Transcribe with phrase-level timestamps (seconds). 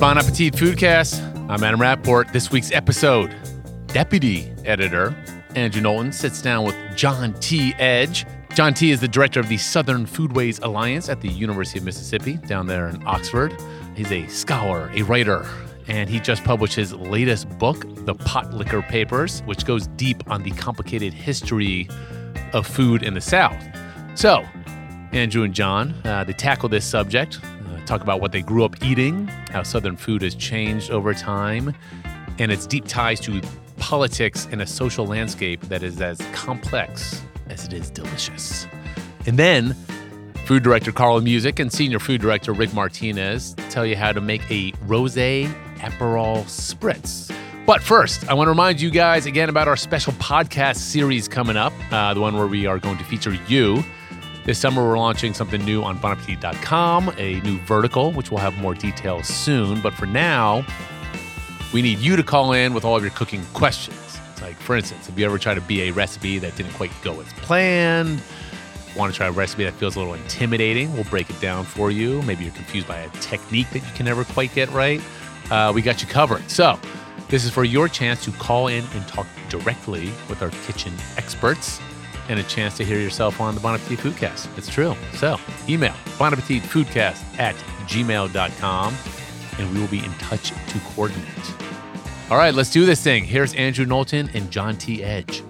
[0.00, 1.20] Bon Appetit Foodcast.
[1.50, 2.32] I'm Adam Rapoport.
[2.32, 3.36] This week's episode,
[3.88, 5.14] Deputy Editor
[5.54, 7.74] Andrew Knowlton sits down with John T.
[7.74, 8.24] Edge.
[8.54, 8.92] John T.
[8.92, 12.88] is the director of the Southern Foodways Alliance at the University of Mississippi down there
[12.88, 13.54] in Oxford.
[13.94, 15.46] He's a scholar, a writer,
[15.86, 20.52] and he just published his latest book, The Potlikker Papers, which goes deep on the
[20.52, 21.90] complicated history
[22.54, 23.62] of food in the South.
[24.14, 24.46] So,
[25.12, 27.38] Andrew and John, uh, they tackle this subject,
[27.70, 31.74] uh, talk about what they grew up eating, how Southern food has changed over time,
[32.38, 33.40] and its deep ties to
[33.78, 38.66] politics in a social landscape that is as complex as it is delicious.
[39.26, 39.74] And then,
[40.44, 44.42] food director Carla Music and senior food director Rick Martinez tell you how to make
[44.50, 47.34] a rosé Aperol spritz.
[47.66, 51.56] But first, I want to remind you guys again about our special podcast series coming
[51.56, 53.84] up, uh, the one where we are going to feature you.
[54.50, 58.74] This summer, we're launching something new on bonappetit.com, a new vertical, which we'll have more
[58.74, 59.80] details soon.
[59.80, 60.66] But for now,
[61.72, 64.18] we need you to call in with all of your cooking questions.
[64.42, 67.20] Like, for instance, if you ever try to be a recipe that didn't quite go
[67.20, 68.20] as planned,
[68.96, 71.92] want to try a recipe that feels a little intimidating, we'll break it down for
[71.92, 72.20] you.
[72.22, 75.00] Maybe you're confused by a technique that you can never quite get right.
[75.52, 76.50] Uh, we got you covered.
[76.50, 76.76] So,
[77.28, 81.80] this is for your chance to call in and talk directly with our kitchen experts
[82.30, 84.56] and a chance to hear yourself on the Bon Appetit Foodcast.
[84.56, 84.94] It's true.
[85.14, 87.54] So, email bonappetitfoodcast at
[87.86, 88.94] gmail.com
[89.58, 91.26] and we will be in touch to coordinate.
[92.30, 93.24] All right, let's do this thing.
[93.24, 95.02] Here's Andrew Knowlton and John T.
[95.02, 95.42] Edge.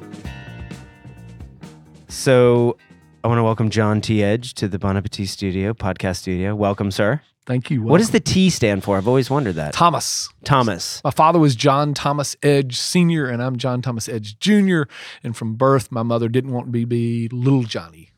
[2.08, 2.76] So
[3.22, 4.24] I want to welcome John T.
[4.24, 6.56] Edge to the Bon Appetit Studio, podcast studio.
[6.56, 7.20] Welcome, sir.
[7.46, 7.82] Thank you.
[7.82, 8.96] What does the T stand for?
[8.96, 9.72] I've always wondered that.
[9.72, 10.28] Thomas?
[10.44, 11.00] Thomas.
[11.02, 14.82] My father was John Thomas Edge Sr., and I'm John Thomas Edge Jr.
[15.24, 18.10] And from birth, my mother didn't want me to be little Johnny.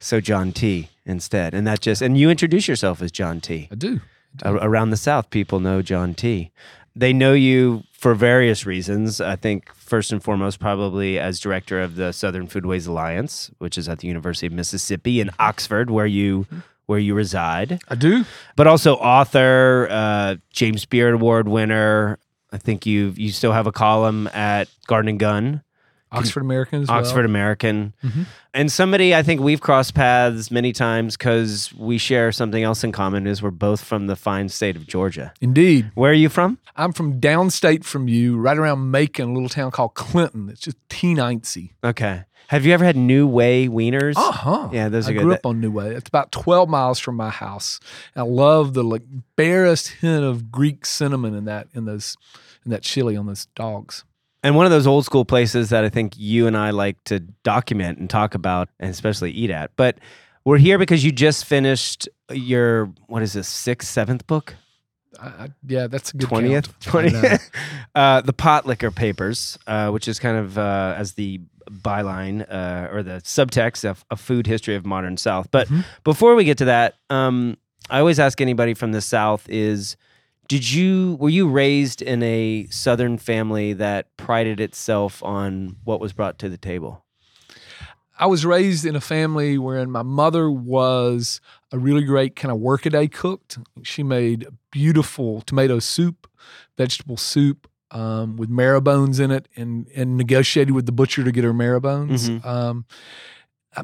[0.00, 0.90] So John T.
[1.06, 1.54] instead.
[1.54, 3.68] And that just, and you introduce yourself as John T.
[3.70, 4.00] I do.
[4.42, 6.50] A- Around the South, people know John T.
[6.94, 9.20] They know you for various reasons.
[9.20, 13.88] I think first and foremost, probably as director of the Southern Foodways Alliance, which is
[13.88, 15.42] at the University of Mississippi in mm-hmm.
[15.42, 16.58] Oxford, where you mm-hmm.
[16.88, 17.78] Where you reside.
[17.88, 18.24] I do.
[18.56, 22.18] but also author, uh, James Beard Award winner.
[22.52, 25.62] I think you you still have a column at Garden and Gun,
[26.10, 27.24] Oxford American as Oxford well.
[27.26, 28.24] American, Mhm.
[28.54, 32.90] and somebody I think we've crossed paths many times because we share something else in
[32.90, 33.26] common.
[33.26, 35.34] Is we're both from the fine state of Georgia.
[35.42, 35.90] Indeed.
[35.94, 36.56] Where are you from?
[36.74, 40.48] I'm from downstate from you, right around Macon, a little town called Clinton.
[40.48, 41.72] It's just teenincy.
[41.84, 42.22] Okay.
[42.48, 44.14] Have you ever had Nu-Way wieners?
[44.16, 44.68] Uh huh.
[44.72, 45.22] Yeah, those are I good.
[45.22, 45.94] grew up on Nu-Way.
[45.94, 47.78] It's about 12 miles from my house.
[48.16, 49.02] I love the like
[49.36, 52.16] barest hint of Greek cinnamon in that in those
[52.64, 54.04] in that chili on those dogs.
[54.42, 57.20] And one of those old school places that I think you and I like to
[57.42, 59.72] document and talk about and especially eat at.
[59.76, 59.98] But
[60.44, 64.54] we're here because you just finished your, what is this, sixth, seventh book?
[65.20, 66.68] I, I, yeah, that's a good 20th?
[66.80, 67.04] count.
[67.04, 67.20] I know.
[67.20, 67.50] 20th?
[67.94, 73.02] uh, the Potlikker Papers, uh, which is kind of uh, as the byline uh, or
[73.02, 75.48] the subtext of a food history of modern South.
[75.50, 75.84] But Mhm.
[76.04, 77.56] before we get to that, um,
[77.90, 79.96] I always ask anybody from the South is,
[80.48, 86.12] did you were you raised in a Southern family that prided itself on what was
[86.12, 87.04] brought to the table?
[88.20, 91.40] I was raised in a family wherein my mother was
[91.70, 93.42] a really great kind of workaday cook.
[93.82, 96.26] She made beautiful tomato soup,
[96.76, 101.32] vegetable soup um, with marrow bones in it, and and negotiated with the butcher to
[101.32, 102.28] get her marrow bones.
[102.28, 102.44] Mhm.
[102.44, 102.84] Um,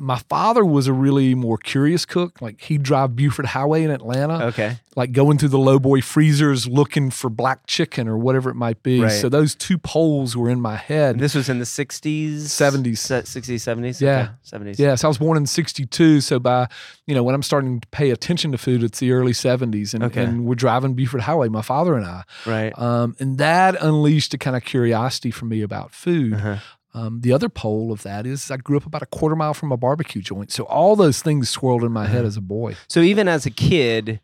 [0.00, 2.40] my father was a really more curious cook.
[2.42, 4.78] Like he'd drive Buford Highway in Atlanta, Okay.
[4.96, 9.00] like going through the lowboy freezers looking for black chicken or whatever it might be.
[9.02, 9.12] Right.
[9.12, 11.16] So those two poles were in my head.
[11.16, 12.36] And this was in the 60s?
[12.48, 12.96] 70s.
[12.96, 14.00] 60s, 70s?
[14.00, 14.30] Yeah.
[14.54, 14.78] Okay, 70s.
[14.78, 16.20] Yes, I was born in '62.
[16.22, 16.66] So by
[17.06, 20.02] you know when I'm starting to pay attention to food, it's the early '70s, and,
[20.04, 20.24] Okay.
[20.24, 22.76] and we're driving Buford Highway, my father and I, Right.
[22.78, 26.34] um, and that unleashed a kind of curiosity for me about food.
[26.34, 26.56] Uh-huh.
[26.94, 29.72] Um, the other pole of that is I grew up about a quarter mile from
[29.72, 32.76] a barbecue joint, so all those things swirled in my head as a boy.
[32.88, 34.20] So even as a kid,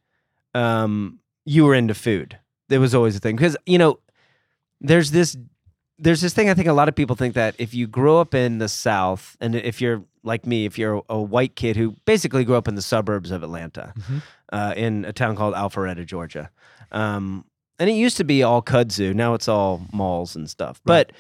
[0.55, 2.39] um, you were into food.
[2.69, 3.99] It was always a thing because you know,
[4.81, 5.37] there's this
[5.99, 6.49] there's this thing.
[6.49, 9.37] I think a lot of people think that if you grow up in the South,
[9.41, 12.75] and if you're like me, if you're a white kid who basically grew up in
[12.77, 14.23] the suburbs of Atlanta, Mhm.
[14.53, 16.51] uh, in a town called Alpharetta, Georgia,
[16.93, 17.45] um,
[17.79, 19.15] and it used to be all kudzu.
[19.15, 20.81] Now it's all malls and stuff.
[20.85, 21.13] But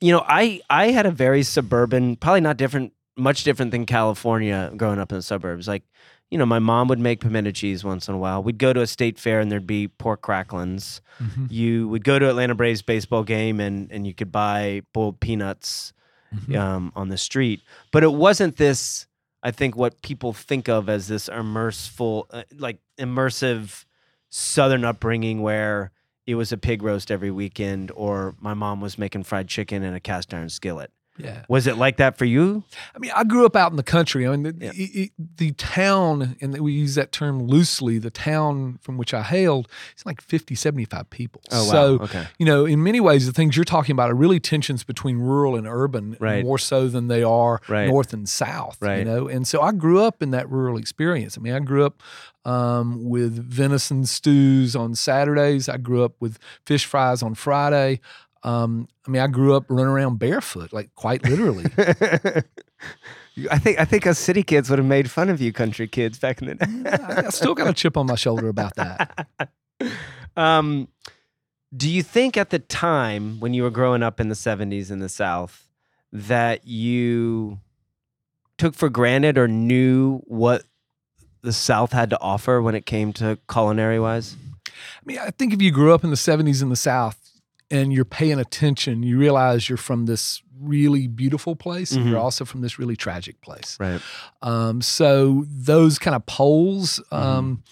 [0.00, 4.72] you know, I I had a very suburban, probably not different, much different than California
[4.76, 5.66] growing up in the suburbs.
[5.68, 5.82] Like,
[6.30, 8.42] you know, my mom would make pimento cheese once in a while.
[8.42, 11.00] We'd go to a state fair and there'd be pork cracklins.
[11.22, 11.50] Mhm.
[11.50, 15.92] You would go to Atlanta Braves baseball game and and you could buy boiled peanuts
[16.34, 16.58] Mhm.
[16.58, 17.60] um, on the street.
[17.92, 19.06] But it wasn't this.
[19.42, 23.84] I think what people think of as this immerseful, uh, like immersive
[24.28, 25.92] southern upbringing where
[26.26, 29.94] it was a pig roast every weekend or my mom was making fried chicken in
[29.94, 30.90] a cast iron skillet.
[31.18, 31.44] Yeah.
[31.48, 32.64] Was it like that for you?
[32.94, 34.26] I mean, I grew up out in the country.
[34.26, 34.72] I mean, the, Yeah.
[34.74, 39.22] it- it- the town, and we use that term loosely, the town from which I
[39.22, 41.40] hailed, it's like 50, 75 people.
[41.50, 41.70] Oh wow.
[41.70, 42.26] So, okay.
[42.38, 45.56] you know, in many ways, the things you're talking about are really tensions between rural
[45.56, 46.44] and urban, Right.
[46.44, 47.88] more so than they are Right.
[47.88, 48.78] north and south.
[48.80, 48.98] Right.
[48.98, 51.36] You know, and so I grew up in that rural experience.
[51.38, 52.02] I mean, I grew up
[52.44, 55.68] um, with venison stews on Saturdays.
[55.68, 57.98] I grew up with fish fries on Friday.
[58.42, 61.64] Um, I mean, I grew up running around barefoot, like quite literally.
[63.50, 66.18] I think I think us city kids would have made fun of you country kids
[66.18, 66.90] back in the day.
[66.90, 69.28] I I still got a chip on my shoulder about that.
[70.36, 70.88] um,
[71.76, 75.00] do you think at the time when you were growing up in the 70s in
[75.00, 75.68] the South
[76.12, 77.58] that you
[78.56, 80.62] took for granted or knew what
[81.42, 84.36] the South had to offer when it came to culinary wise?
[84.66, 84.70] I
[85.04, 87.25] mean, I think if you grew up in the 70s in the South
[87.70, 92.10] and you're paying attention, you realize you're from this really beautiful place and Mhm.
[92.10, 93.76] you're also from this really tragic place.
[93.78, 94.00] Right.
[94.40, 97.62] Um, so those kind of poles um,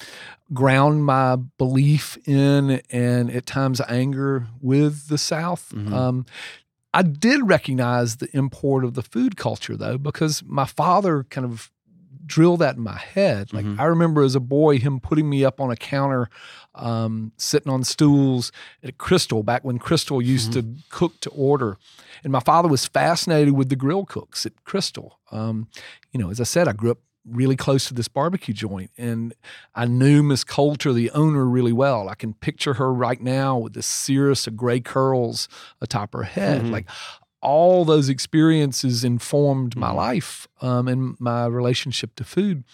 [0.52, 5.72] ground my belief in and at times anger with the South.
[5.74, 5.92] Mhm.
[5.92, 6.26] Um,
[6.92, 11.70] I did recognize the import of the food culture though, because my father kind of
[12.26, 13.52] drilled that in my head.
[13.52, 13.78] Like Mhm.
[13.78, 16.28] I remember as a boy, him putting me up on a counter,
[16.74, 18.50] um, sitting on stools
[18.82, 21.76] at Krystal back when Krystal used to cook to order.
[22.22, 25.12] And my father was fascinated with the grill cooks at Krystal.
[25.30, 25.68] Um,
[26.12, 29.32] you know, as I said, I grew up really close to this barbecue joint and
[29.74, 32.08] I knew Miss Coulter, the owner, really well.
[32.10, 35.48] I can picture her right now with this cirrus of gray curls
[35.80, 36.64] atop her head.
[36.64, 36.70] Mhm.
[36.70, 36.86] Like
[37.44, 39.94] all those experiences informed my Mhm.
[39.96, 42.64] life um, and my relationship to food.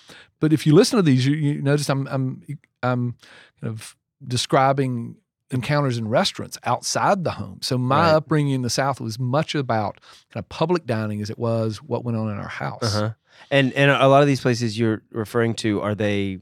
[0.40, 2.42] But if you listen to these, you, you notice I'm, I'm,
[2.82, 3.14] I'm
[3.60, 3.96] kind of
[4.26, 5.16] describing
[5.50, 7.58] encounters in restaurants outside the home.
[7.62, 8.14] So my Right.
[8.14, 10.00] upbringing in the South was much about
[10.32, 12.94] kind of public dining as it was what went on in our house.
[12.94, 13.10] Uh-huh.
[13.50, 16.38] And and a lot of these places you're referring to are they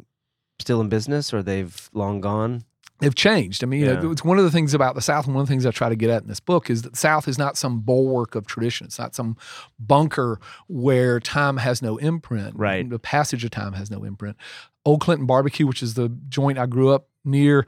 [0.59, 2.65] still in business or they've long gone?
[3.01, 3.63] They've changed.
[3.63, 5.49] I mean, you know, it's one of the things about the South, and one of
[5.49, 7.39] the things I try to get at in this book is that the South is
[7.39, 8.87] not some bulwark of tradition.
[8.87, 9.37] It's not some
[9.79, 12.57] bunker where time has no imprint.
[12.57, 12.89] Right.
[12.89, 14.37] The passage of time has no imprint.
[14.85, 17.67] Old Clinton Barbecue, which is the joint I grew up near,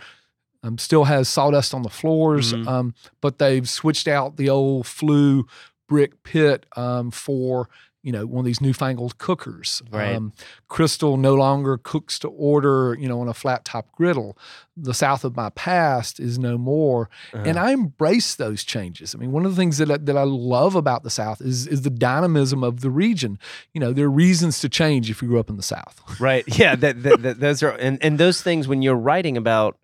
[0.63, 2.67] um, still has sawdust on the floors, Mhm.
[2.67, 5.47] um, but they've switched out the old flue
[5.89, 7.69] brick pit um, for
[8.03, 9.83] you know one of these newfangled cookers.
[9.91, 10.15] Right.
[10.17, 10.33] Um,
[10.71, 14.39] Krystal no longer cooks to order, you know, on a flat top griddle.
[14.77, 17.43] The South of my past is no more, Uh-huh.
[17.47, 19.15] and I embrace those changes.
[19.15, 21.67] I mean, one of the things that I, that I love about the South is
[21.67, 23.39] is the dynamism of the region.
[23.75, 26.01] You know, there are reasons to change if you grew up in the South.
[26.21, 26.45] Right.
[26.59, 26.77] Yeah.
[26.77, 29.77] That, that, that- those are and, and those things when you're writing about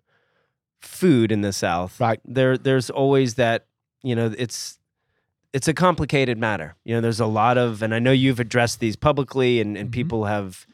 [0.81, 2.19] food in the South, Right.
[2.25, 3.65] There there's always that,
[4.03, 4.79] you know, it's
[5.57, 6.75] it's a complicated matter.
[6.85, 9.89] You know, there's a lot of and I know you've addressed these publicly and, and
[9.89, 9.93] Mhm.
[9.93, 10.65] people have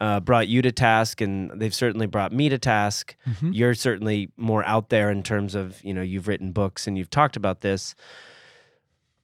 [0.00, 3.16] uh, brought you to task and they've certainly brought me to task.
[3.28, 3.50] Mhm.
[3.52, 7.10] You're certainly more out there in terms of, you know, you've written books and you've
[7.10, 7.94] talked about this.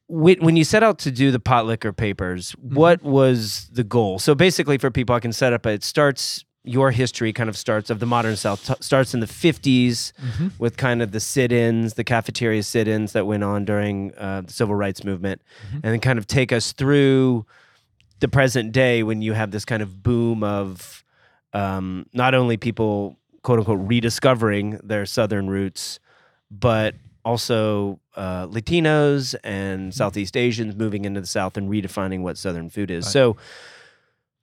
[0.09, 4.19] When when you set out to do the Potlikker Papers, what was the goal?
[4.19, 5.67] So basically, for people, I can set up.
[5.67, 9.27] It starts your history kind of starts of the modern South t- starts in the
[9.27, 10.51] 50s Mhm.
[10.59, 14.75] with kind of the sit-ins, the cafeteria sit-ins that went on during uh, the civil
[14.75, 15.41] rights movement,
[15.71, 15.75] Mhm.
[15.75, 17.47] and then kind of take us through
[18.21, 21.05] the present day when you have this kind of boom of
[21.53, 26.01] um, not only people quote unquote rediscovering their southern roots,
[26.51, 32.69] but also uh, Latinos and Southeast Asians moving into the South and redefining what Southern
[32.71, 33.05] food is.
[33.07, 33.13] Right.
[33.13, 33.37] So,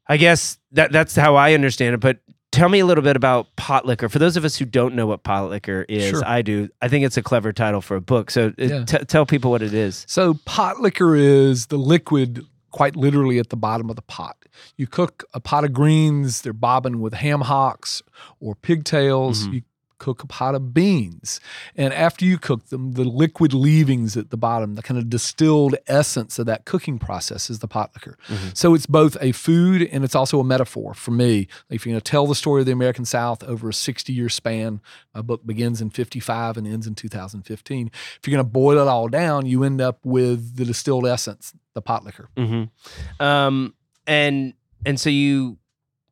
[0.07, 1.99] I guess that that's how I understand it.
[1.99, 2.19] But
[2.51, 4.09] tell me a little bit about pot liquor.
[4.09, 6.21] For those of us who don't know what pot liquor is, Sure.
[6.25, 6.69] I do.
[6.81, 8.29] I think it's a clever title for a book.
[8.29, 8.85] So, uh, Yeah.
[8.85, 10.05] t- tell people what it is.
[10.07, 14.35] So pot liquor is the liquid quite literally at the bottom of the pot.
[14.77, 18.01] You cook a pot of greens, they're bobbing with ham hocks
[18.39, 19.47] or pigtails.
[19.47, 19.53] Mhm.
[19.53, 19.61] You
[20.03, 21.39] cook a pot of beans.
[21.77, 25.75] And after you cook them, the liquid leavings at the bottom, the kind of distilled
[25.87, 28.17] essence of that cooking process is the pot liquor.
[28.27, 28.57] Mhm.
[28.57, 31.47] So it's both a food and it's also a metaphor for me.
[31.69, 34.27] If you're going to tell the story of the American South over a 60 year
[34.27, 34.81] span,
[35.15, 37.89] my book begins in 55 and ends in 2015.
[37.93, 41.53] If you're going to boil it all down, you end up with the distilled essence,
[41.75, 42.27] the pot liquor.
[42.35, 43.23] Mm-hmm.
[43.25, 43.73] Um,
[44.05, 44.53] and
[44.85, 45.59] and so you,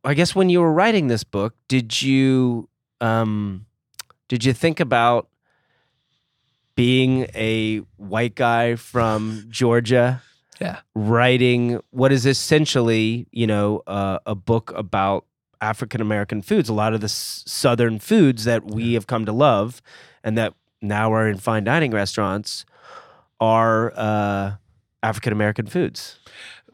[0.05, 2.69] I guess, when you were writing this book, did you
[3.01, 3.65] um,
[4.31, 5.27] did you think about
[6.75, 10.21] being a white guy from Georgia?
[10.61, 10.79] Yeah.
[10.95, 15.25] writing what is essentially, you know, uh, a book about
[15.59, 16.69] African American foods.
[16.69, 19.81] A lot of the s- Southern foods that we have come to love,
[20.23, 22.63] and that now are in fine dining restaurants,
[23.39, 24.51] are uh,
[25.01, 26.19] African American foods.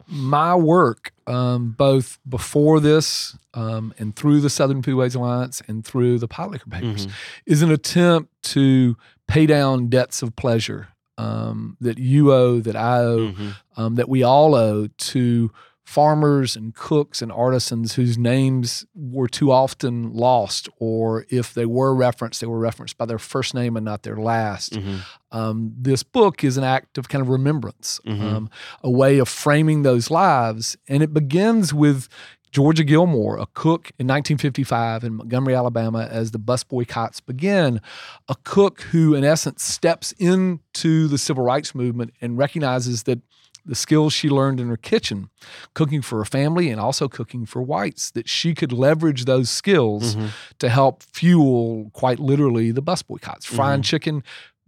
[0.08, 6.20] My work, um, both before this um, and through the Southern Foodways Alliance and through
[6.20, 7.12] the Potlikker Papers, Mhm.
[7.46, 8.96] is an attempt to
[9.28, 10.88] pay down debts of pleasure
[11.20, 13.56] um, that you owe, that I owe, Mhm.
[13.76, 15.52] um, that we all owe to
[15.88, 21.96] farmers and cooks and artisans whose names were too often lost, or if they were
[21.96, 24.74] referenced, they were referenced by their first name and not their last.
[24.74, 25.00] Mhm.
[25.32, 28.22] Um, this book is an act of kind of remembrance, Mhm.
[28.22, 28.50] um,
[28.84, 30.76] a way of framing those lives.
[30.90, 32.10] And it begins with
[32.52, 37.80] Georgia Gilmore, a cook in 1955 in Montgomery, Alabama, as the bus boycotts begin.
[38.28, 43.20] A cook who, in essence, steps into the civil rights movement and recognizes that
[43.68, 45.30] the skills she learned in her kitchen,
[45.74, 50.16] cooking for her family and also cooking for whites, that she could leverage those skills
[50.16, 50.30] Mhm.
[50.60, 53.86] to help fuel, quite literally, the bus boycotts, frying Mhm.
[53.86, 54.24] chicken,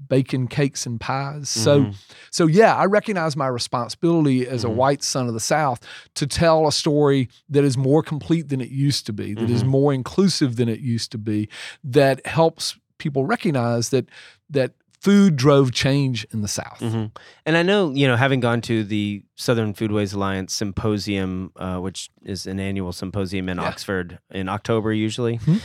[0.08, 1.50] baking cakes and pies.
[1.50, 1.96] So, Mhm.
[2.32, 4.76] so yeah, I recognize my responsibility as a Mhm.
[4.76, 5.80] white son of the South
[6.16, 9.64] to tell a story that is more complete than it used to be, that is
[9.64, 9.68] Mhm.
[9.68, 11.50] more inclusive than it used to be,
[11.84, 14.08] that helps people recognize that
[14.50, 16.80] that food drove change in the South.
[16.82, 17.12] Mhm.
[17.46, 22.10] And I know, you know, having gone to the Southern Foodways Alliance symposium, uh, which
[22.24, 23.64] is an annual symposium in Yeah.
[23.68, 25.62] Oxford in October usually, Mhm.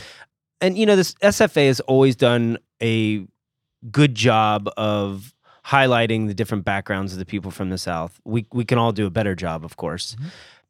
[0.61, 3.25] and you know, this SFA has always done a
[3.91, 5.33] good job of
[5.67, 8.19] highlighting the different backgrounds of the people from the South.
[8.23, 10.15] We we can all do a better job, of course.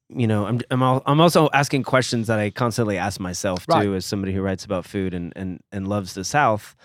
[0.10, 3.74] You know, I'm I'm, al- I'm also asking questions that I constantly ask myself too,
[3.74, 3.88] Right.
[3.90, 6.76] as somebody who writes about food and and and loves the South.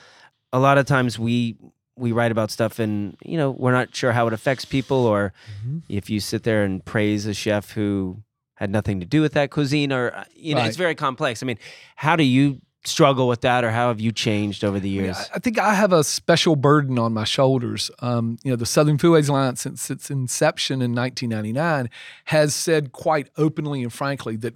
[0.52, 1.56] A lot of times we
[1.96, 5.32] we write about stuff and you know we're not sure how it affects people or
[5.66, 5.82] Mhm.
[5.88, 8.22] if you sit there and praise a chef who
[8.54, 11.46] had nothing to do with that cuisine or uh, you know it's very complex i
[11.46, 11.58] mean
[11.96, 15.04] how do you struggle with that or how have you changed over the I mean,
[15.04, 17.90] years I- think I have a special burden on my shoulders.
[17.98, 21.90] Um, you know, the Southern Foodways Alliance, since its inception in 1999,
[22.26, 24.54] has said quite openly and frankly that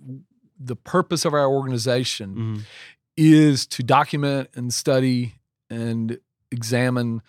[0.59, 2.61] the purpose of our organization Mhm.
[3.19, 5.35] is to document and study
[5.75, 6.19] and
[6.51, 7.21] examine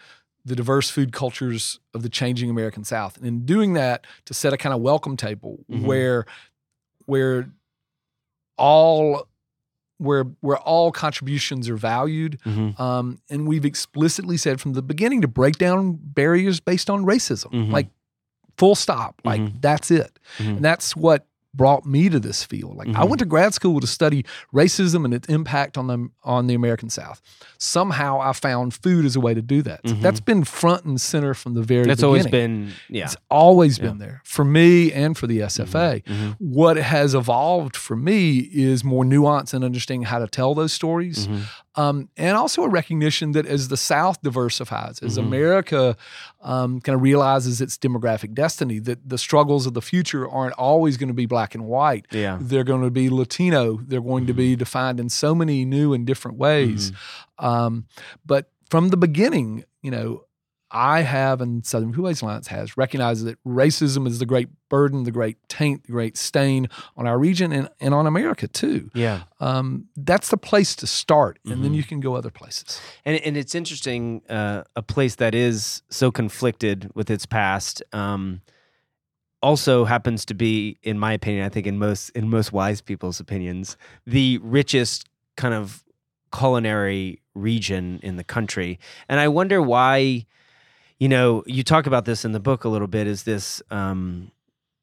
[0.45, 3.17] the diverse food cultures of the changing American South.
[3.17, 5.83] And in doing that, to set a kind of welcome table Mhm.
[5.83, 6.25] where
[7.05, 7.49] where
[8.57, 9.27] all
[9.97, 12.39] where where all contributions are valued.
[12.45, 12.79] Mhm.
[12.79, 17.51] Um, and we've explicitly said from the beginning to break down barriers based on racism.
[17.51, 17.71] Mhm.
[17.71, 17.87] Like
[18.57, 19.21] full stop.
[19.23, 19.61] Like Mhm.
[19.61, 20.19] that's it.
[20.37, 20.57] Mhm.
[20.57, 22.75] And that's what brought me to this field.
[22.75, 23.09] Like I Mhm.
[23.09, 26.89] went to grad school to study racism and its impact on the on the American
[26.89, 27.21] South.
[27.57, 29.83] Somehow I found food as a way to do that.
[29.83, 30.01] Mhm.
[30.01, 32.05] that's been front and center from the very that's beginning.
[32.09, 33.85] always been yeah It's always Yeah.
[33.85, 36.01] been there for me and for the SFA.
[36.05, 36.35] Mhm.
[36.39, 41.27] What has evolved for me is more nuance and understanding how to tell those stories.
[41.77, 45.25] Um, and also a recognition that as the South diversifies, as Mhm.
[45.27, 45.97] America
[46.41, 50.95] um, kind of realizes its demographic destiny, that the struggles of the future aren't always
[50.97, 52.05] going to be black and white.
[52.11, 53.79] yeah They're going to be Latino.
[53.87, 54.37] They're going to Mm-hmm.
[54.37, 56.91] be defined in so many new and different ways.
[57.39, 57.85] Um,
[58.25, 60.24] but from the beginning, you know,
[60.75, 65.11] I have and Southern Foodways Alliance has recognized that racism is the great burden, the
[65.11, 66.67] great taint, the great stain
[66.97, 68.91] on our region and, and on America too.
[68.93, 71.75] yeah Um, that's the place to start, and then Mhm.
[71.77, 72.79] you can go other places.
[73.05, 78.41] and, and it's interesting uh, a place that is so conflicted with its past um,
[79.41, 83.19] also happens to be in my opinion i think in most in most wise people's
[83.19, 83.77] opinions
[84.07, 85.83] the richest kind of
[86.35, 90.25] culinary region in the country and i wonder why
[90.99, 94.31] you know you talk about this in the book a little bit is this um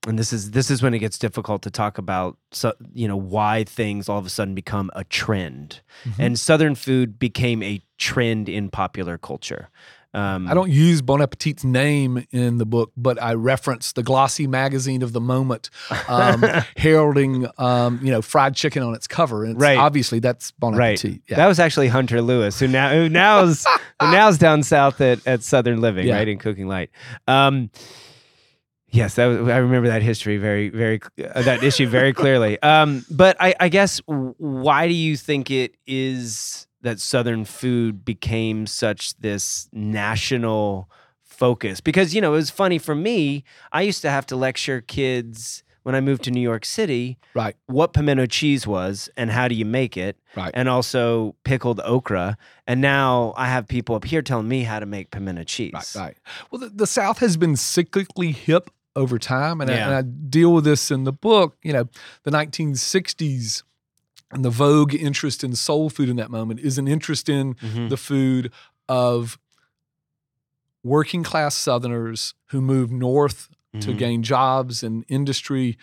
[0.09, 3.17] and this is this is when it gets difficult to talk about so, you know
[3.17, 6.23] why things all of a sudden become a trend Mm-hmm.
[6.23, 9.69] and southern food became a trend in popular culture
[10.15, 14.47] um, I don't use Bon Appetit's name in the book, but I reference the glossy
[14.47, 15.71] magazine of the moment,
[16.09, 16.45] um,
[16.77, 19.45] heralding, um, you know, fried chicken on its cover.
[19.45, 19.79] And it's- Right.
[19.79, 20.99] obviously, that's Bon Right.
[20.99, 21.23] Appetit.
[21.29, 21.37] Yeah.
[21.37, 23.65] That was actually Hunter Lewis, who now who now's
[24.01, 26.17] who now's down south at, at Southern Living, Yeah.
[26.17, 26.91] right in Cooking Light.
[27.27, 27.71] Um,
[28.91, 31.01] yes, that was, I remember that history very very
[31.35, 32.61] uh, that issue very clearly.
[32.63, 38.67] Um, but I, I guess why do you think it is that Southern food became
[38.67, 40.91] such this national
[41.23, 41.81] focus?
[41.81, 43.45] Because you know it was funny for me.
[43.73, 47.57] I used to have to lecture kids when I moved to New York City right,
[47.67, 50.51] what pimento cheese was and how do you make it right.
[50.55, 52.37] and also pickled okra.
[52.67, 55.73] And now I have people up here telling me how to make pimento cheese.
[55.75, 56.17] Right, right.
[56.51, 60.53] Well, the, the South has been cyclically hip over time, and, I, and I deal
[60.53, 61.57] with this in the book.
[61.63, 61.89] You know,
[62.25, 63.63] the 1960s
[64.33, 67.89] and the vogue interest in soul food in that moment is an interest in Mhm.
[67.91, 68.51] the food
[68.89, 69.39] of
[70.85, 73.49] working class Southerners who move north
[73.81, 73.99] to Mhm.
[73.99, 75.79] gain jobs in industry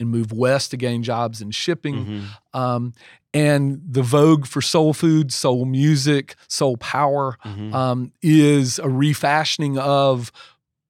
[0.00, 2.06] and move west to gain jobs in shipping.
[2.52, 2.58] Mhm.
[2.58, 2.92] Um,
[3.32, 7.74] and the vogue for soul food, soul music, soul power Mhm.
[7.74, 10.32] um, is a refashioning of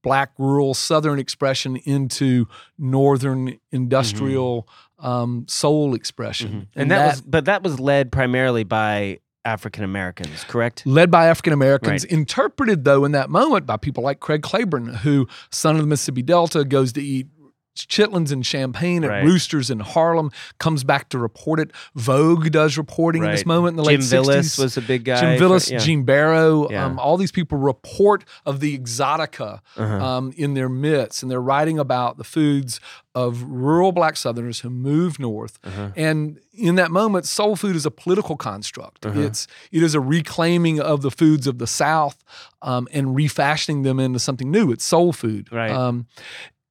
[0.03, 2.47] black rural southern expression into
[2.79, 4.69] northern industrial
[5.05, 6.67] um, soul expression Mhm.
[6.77, 10.87] And that, was, but that was led primarily by African Americans, correct?
[10.87, 12.13] led by African Americans, Right.
[12.13, 16.23] interpreted though in that moment by people like Craig Claiborne, who son of the Mississippi
[16.23, 17.27] Delta goes to eat
[17.75, 19.25] chitlins and champagne at Right.
[19.25, 21.71] Roosters in Harlem, comes back to report it.
[21.95, 24.59] Vogue does reporting in this moment in the Jim late Villas 60s.
[24.63, 25.21] was a big guy.
[25.21, 25.79] Jim for- Villas, yeah.
[25.79, 26.87] Gene Barrow, Yeah.
[26.87, 30.05] um, all these people report of the exotica Uh-huh.
[30.05, 32.81] um, in their midst, and they're writing about the foods
[33.15, 35.59] of rural black Southerners who moved north.
[35.63, 35.91] Uh-huh.
[35.95, 39.07] And in that moment, soul food is a political construct.
[39.07, 39.21] Uh-huh.
[39.21, 42.25] It's it is a reclaiming of the foods of the South
[42.63, 44.73] um, and refashioning them into something new.
[44.73, 45.49] It's soul food.
[45.53, 45.71] Right.
[45.71, 46.07] Um,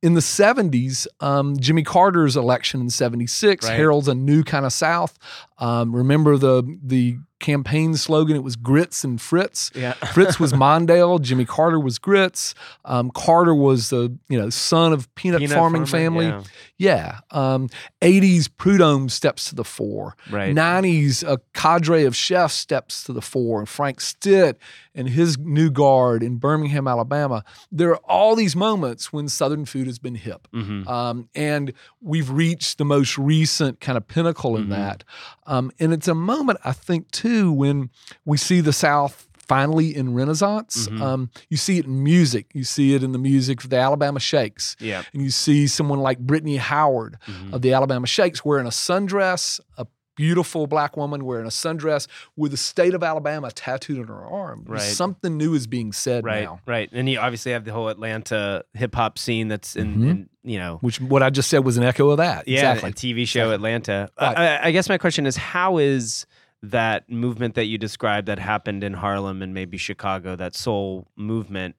[0.03, 3.75] in the 70s, um, Jimmy Carter's election in 76 Right.
[3.75, 5.17] heralds a new kind of South.
[5.57, 8.35] Um, remember the the campaign slogan?
[8.35, 9.71] It was grits and Fritz.
[9.73, 9.93] Yeah.
[10.13, 11.21] Fritz was Mondale.
[11.21, 12.53] Jimmy Carter was grits.
[12.85, 16.25] Um, Carter was the you know son of peanut, Peanut farming farmer, family.
[16.25, 16.43] yeah.
[16.83, 17.19] Yeah.
[17.31, 17.69] Um,
[18.01, 20.17] 80s Prudhomme steps to the fore.
[20.29, 20.53] Right.
[20.53, 23.59] 90s a cadre of chefs steps to the fore.
[23.59, 24.57] And Frank Stitt
[24.93, 27.45] and his new guard in Birmingham, Alabama.
[27.71, 30.47] There are all these moments when Southern food has been hip.
[30.53, 30.85] Mhm.
[30.85, 31.71] Um, and
[32.01, 34.69] we've reached the most recent kind of pinnacle in Mhm.
[34.71, 35.03] that.
[35.47, 37.91] Um, and it's a moment, I think, too, when
[38.25, 40.87] we see the South finally in Renaissance.
[40.87, 41.01] Mhm.
[41.01, 42.47] Um, you see it in music.
[42.53, 44.75] You see it in the music of the Alabama Shakes.
[44.79, 45.03] Yeah.
[45.13, 47.53] And you see someone like Brittany Howard Mhm.
[47.53, 49.85] of the Alabama Shakes wearing a sundress, a
[50.15, 52.05] beautiful black woman wearing a sundress
[52.37, 54.63] with the state of Alabama tattooed on her arm.
[54.67, 54.79] Right.
[54.79, 56.59] Something new is being said Right, now.
[56.67, 60.09] right, and you obviously have the whole Atlanta hip hop scene that's in, Mhm.
[60.11, 62.47] in you know, Which what I just said was an echo of that.
[62.47, 62.91] yeah, exactly.
[62.93, 64.09] TV show Atlanta.
[64.21, 64.37] Right.
[64.37, 66.27] I, I guess my question is, how is
[66.63, 71.75] that movement that you described that happened in Harlem and maybe Chicago, that soul movement,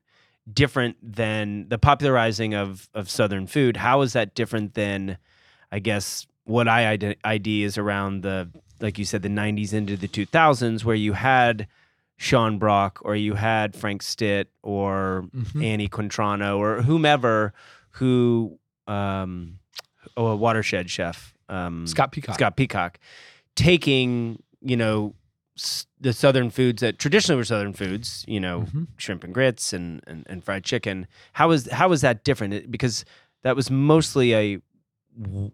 [0.52, 3.78] different than the popularizing of of Southern food?
[3.78, 5.16] How is that different than,
[5.72, 8.48] I guess, what I ID is around the
[8.80, 11.66] like you said, the '90s into the 2000s, where you had
[12.18, 15.64] Sean Brock or you had Frank Stitt or Mhm.
[15.64, 17.54] Annie Quatrano or whomever
[17.92, 19.58] who um
[20.16, 22.34] oh a watershed chef um Scott Peacock.
[22.34, 22.98] Scott Peacock
[23.56, 25.14] taking you know
[25.56, 28.86] s- the southern foods that traditionally were southern foods you know Mhm.
[28.96, 32.70] shrimp and grits and, and and fried chicken how is how is that different It-
[32.70, 33.04] because
[33.42, 34.60] that was mostly a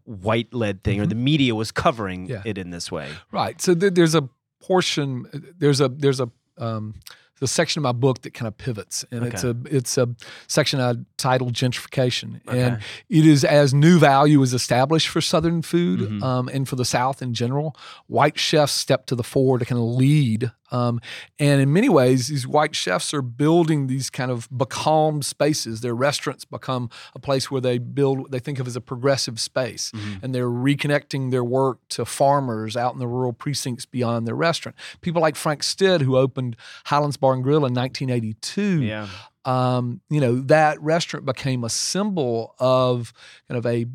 [0.05, 2.33] white led thing or the media was covering Mm-hmm.
[2.33, 2.43] Yeah.
[2.51, 3.61] it in this way Right.
[3.61, 4.29] So there, there's a
[4.61, 5.27] portion.
[5.59, 6.95] There's a there's a um,
[7.41, 10.09] the section of my book that kind of pivots, and it's a it's a
[10.47, 16.01] section I titled gentrification, and it is as new value is established for Southern food
[16.01, 16.23] Mhm.
[16.23, 17.75] um, and for the South in general.
[18.07, 21.01] White chefs step to the fore to kind of lead, um,
[21.39, 25.81] and in many ways, these white chefs are building these kind of becalmed spaces.
[25.81, 29.41] Their restaurants become a place where they build what they think of as a progressive
[29.41, 30.23] space Mhm.
[30.23, 34.77] and they're reconnecting their work to farmers out in the rural precincts beyond their restaurant.
[35.01, 39.09] People like Frank Stitt, who opened Highlands Bar and Grill in 1982, yeah
[39.47, 43.15] um, you know, that restaurant became a symbol of
[43.49, 43.87] kind of a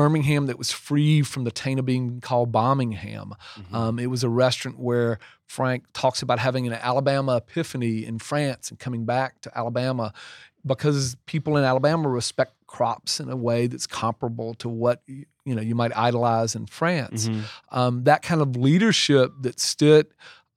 [0.00, 3.34] Birmingham that was free from the taint of being called Birmingham.
[3.56, 3.74] Mhm.
[3.74, 8.70] Um, it was a restaurant where Frank talks about having an Alabama epiphany in France
[8.70, 10.12] and coming back to Alabama
[10.64, 15.62] because people in Alabama respect crops in a way that's comparable to what you know
[15.62, 17.28] you might idolize in France.
[17.28, 17.42] Mhm.
[17.70, 20.06] Um, that kind of leadership that stood.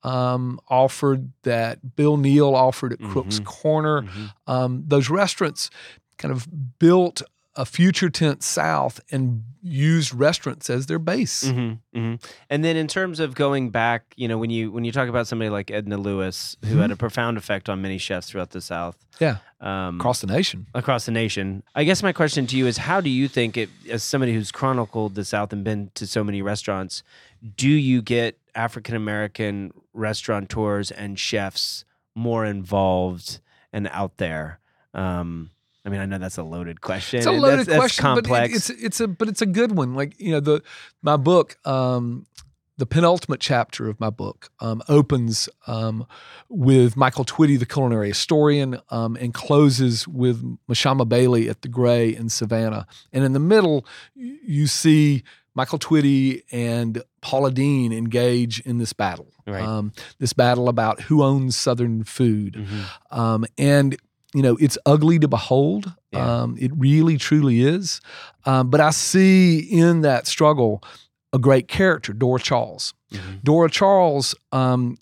[0.06, 3.44] um, offered, that Bill Neal offered at Crook's Mhm.
[3.46, 4.32] Corner, Mhm.
[4.46, 5.70] um, those restaurants
[6.18, 6.46] kind of
[6.78, 7.22] built
[7.56, 11.48] a future tense South and used restaurants as their base.
[11.48, 12.14] hmm hmm
[12.50, 15.26] And then in terms of going back, you know, when you when you talk about
[15.26, 16.80] somebody like Edna Lewis, who Mhm.
[16.82, 20.66] had a profound effect on many chefs throughout the South, Yeah, um, across the nation.
[20.74, 23.70] across the nation, I guess my question to you is, how do you think it,
[23.88, 27.02] as somebody who's chronicled the South and been to so many restaurants,
[27.56, 33.40] do you get African American restaurateurs and chefs more involved
[33.72, 34.58] and out there?
[34.92, 35.50] Um,
[35.84, 37.18] I mean, I know that's a loaded question.
[37.18, 38.28] It's a loaded that's, that's question, complex.
[38.28, 39.94] but it, it's it's a but it's a good one.
[39.94, 40.62] Like you know the
[41.02, 42.26] my book, um,
[42.78, 46.06] the penultimate chapter of my book um, opens um,
[46.48, 52.14] with Michael Twitty, the culinary historian, um, and closes with Mashama Bailey at the Grey
[52.14, 52.86] in Savannah.
[53.12, 55.22] And in the middle, you see
[55.54, 59.28] Michael Twitty and Paula Deen engage in this battle.
[59.46, 59.62] Right.
[59.62, 62.54] Um, this battle about who owns Southern food.
[62.54, 63.16] Mhm.
[63.16, 63.96] Um, and,
[64.34, 65.92] you know, it's ugly to behold.
[66.12, 66.42] Yeah.
[66.42, 68.00] Um, it really, truly is.
[68.44, 70.82] Um, but I see in that struggle
[71.32, 72.94] a great character, Dora Charles.
[73.12, 73.42] Mhm.
[73.44, 74.96] Dora Charles, um,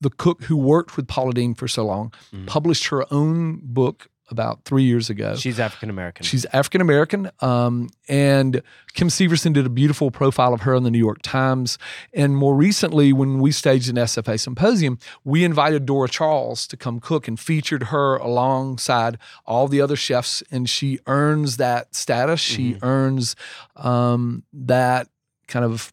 [0.00, 2.46] the cook who worked with Paula Deen for so long, Mhm.
[2.46, 5.36] published her own book about three years ago.
[5.36, 6.24] She's African American.
[6.24, 8.60] She's African American, um, and
[8.94, 11.78] Kim Severson did a beautiful profile of her in the New York Times.
[12.12, 16.98] And more recently, when we staged an SFA symposium, we invited Dora Charles to come
[16.98, 20.42] cook and featured her alongside all the other chefs.
[20.50, 22.40] And she earns that status.
[22.40, 23.36] She earns
[23.76, 25.06] um, that
[25.46, 25.92] kind of.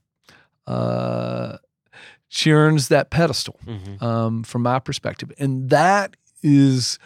[0.67, 1.57] Uh,
[2.31, 4.01] she earns that pedestal Mhm.
[4.03, 5.31] um, from my perspective.
[5.39, 6.99] And that is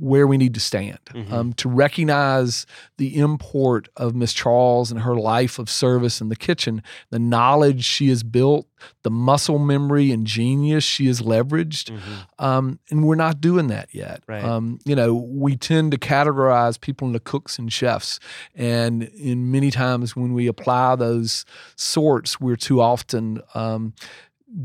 [0.00, 1.32] where we need to stand Mhm.
[1.32, 2.66] um, to recognize
[2.98, 7.82] the import of Miss Charles and her life of service in the kitchen, the knowledge
[7.84, 8.66] she has built,
[9.02, 11.90] the muscle memory and genius she has leveraged.
[11.90, 12.26] Mhm.
[12.44, 14.22] Um, and we're not doing that yet.
[14.28, 14.44] Right.
[14.44, 18.20] Um, you know, we tend to categorize people into cooks and chefs.
[18.54, 23.94] And in many times when we apply those sorts, we're too often um,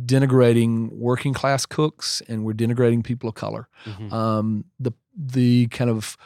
[0.05, 3.67] denigrating working class cooks and we're denigrating people of color.
[3.85, 4.11] Mhm.
[4.11, 6.17] Um, the the kind of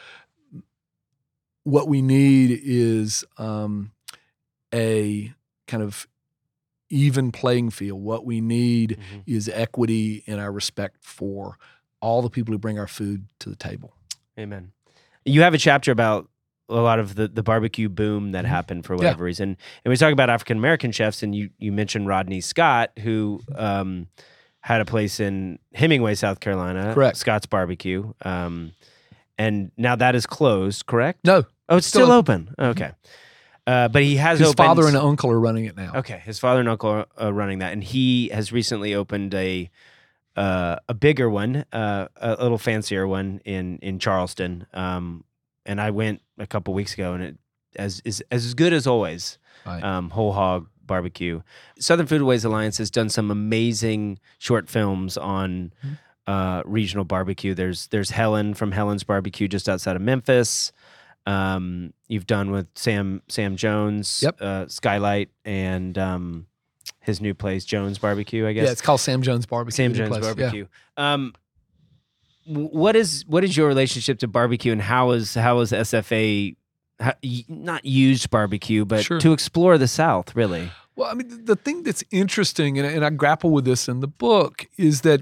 [1.63, 3.91] what we need is um,
[4.73, 5.33] a
[5.67, 6.07] kind of
[6.89, 8.01] even playing field.
[8.01, 9.23] What we need Mhm.
[9.25, 11.57] is equity in our respect for
[11.99, 13.93] all the people who bring our food to the table.
[14.39, 14.71] Amen.
[15.25, 16.29] You have a chapter about
[16.69, 18.49] a lot of the, the barbecue boom that Mhm.
[18.49, 18.97] happened for Yeah.
[18.97, 19.55] whatever reason.
[19.85, 24.07] And we talk about African American chefs, and you, you mentioned Rodney Scott, who um,
[24.61, 26.93] had a place in Hemingway, South Carolina.
[26.93, 27.17] Correct.
[27.17, 28.11] Scott's Barbecue.
[28.23, 28.73] Um,
[29.37, 31.19] and now that is closed, correct?
[31.25, 32.55] No, Oh, it's Still still, open.
[32.57, 32.91] Okay.
[33.65, 35.91] Uh, but he has his opened, father and uncle are running it now.
[35.95, 39.69] Okay, his father and uncle are running that, and he has recently opened a
[40.37, 44.65] uh, a bigger one, uh, a little fancier one in in Charleston.
[44.73, 45.25] Um,
[45.67, 47.37] and I went a couple weeks ago, and it
[47.75, 49.37] as is as good as always.
[49.65, 49.83] Right.
[49.83, 51.41] Um, whole hog barbecue.
[51.79, 55.73] Southern Foodways Alliance has done some amazing short films on.
[55.85, 55.93] Mm-hmm.
[56.29, 57.53] Uh, regional barbecue.
[57.53, 60.73] There's there's Helen from Helen's Barbecue just outside of Memphis.
[61.25, 64.41] Um, you've done with Sam Sam Jones, Yep.
[64.41, 66.47] uh, Skylight, and um,
[66.99, 68.45] his new place Jones Barbecue.
[68.45, 69.75] I guess Yeah, it's called Sam Jones Barbecue.
[69.75, 70.25] Sam Jones place.
[70.25, 70.33] Yeah.
[70.33, 70.67] Barbecue.
[70.97, 71.33] Um, w-
[72.47, 76.55] what is what is your relationship to barbecue, and how is how is SFA
[76.99, 77.13] how,
[77.47, 79.19] not used barbecue, but Sure.
[79.19, 80.35] to explore the South?
[80.35, 83.99] Really, Well, I mean, the thing that's interesting, and, and I grapple with this in
[83.99, 85.21] the book, is that,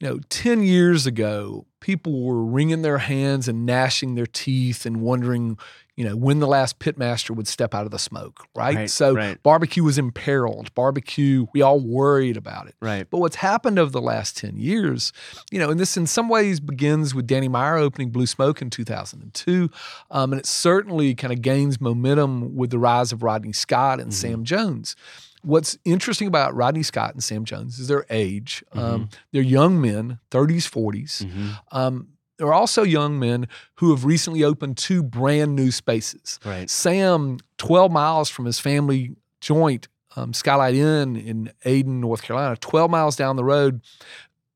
[0.00, 5.02] you know, 10 years ago, people were wringing their hands and gnashing their teeth and
[5.02, 5.58] wondering,
[5.96, 8.74] you know, when the last pitmaster would step out of the smoke, right?
[8.74, 9.40] Right, so right.
[9.44, 10.74] barbecue was imperiled.
[10.74, 12.74] Barbecue, we all worried about it.
[12.80, 13.06] right?
[13.08, 15.12] But what's happened over the last 10 years,
[15.52, 18.70] you know, and this in some ways begins with Danny Meyer opening Blue Smoke in
[18.70, 19.70] 2002.
[20.10, 24.12] Um, and it certainly kind of gains momentum with the rise of Rodney Scott and
[24.12, 24.96] Sam Jones.
[25.42, 28.64] What's interesting about Rodney Scott and Sam Jones is their age.
[28.72, 31.22] Um, they're young men, 30s, 40s.
[31.26, 31.58] Mhm.
[31.70, 36.38] Um, they're also young men who have recently opened two brand new spaces.
[36.44, 36.68] Right.
[36.68, 42.90] Sam, 12 miles from his family joint, um, Skylight Inn in Ayden, North Carolina, 12
[42.90, 43.80] miles down the road,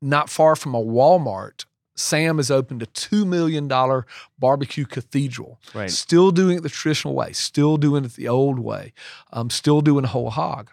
[0.00, 1.64] not far from a Walmart,
[1.98, 3.68] Sam has opened a $2 million
[4.38, 5.60] barbecue cathedral.
[5.74, 5.90] Right.
[5.90, 8.92] Still doing it the traditional way, still doing it the old way,
[9.32, 10.70] um, still doing a whole hog.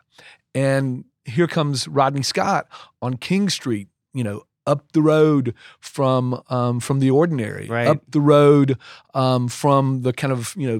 [0.54, 2.68] And here comes Rodney Scott
[3.02, 7.88] on King Street, you know, up the road from um, from the ordinary, Right.
[7.88, 8.78] up the road
[9.14, 10.80] um, from the kind of you know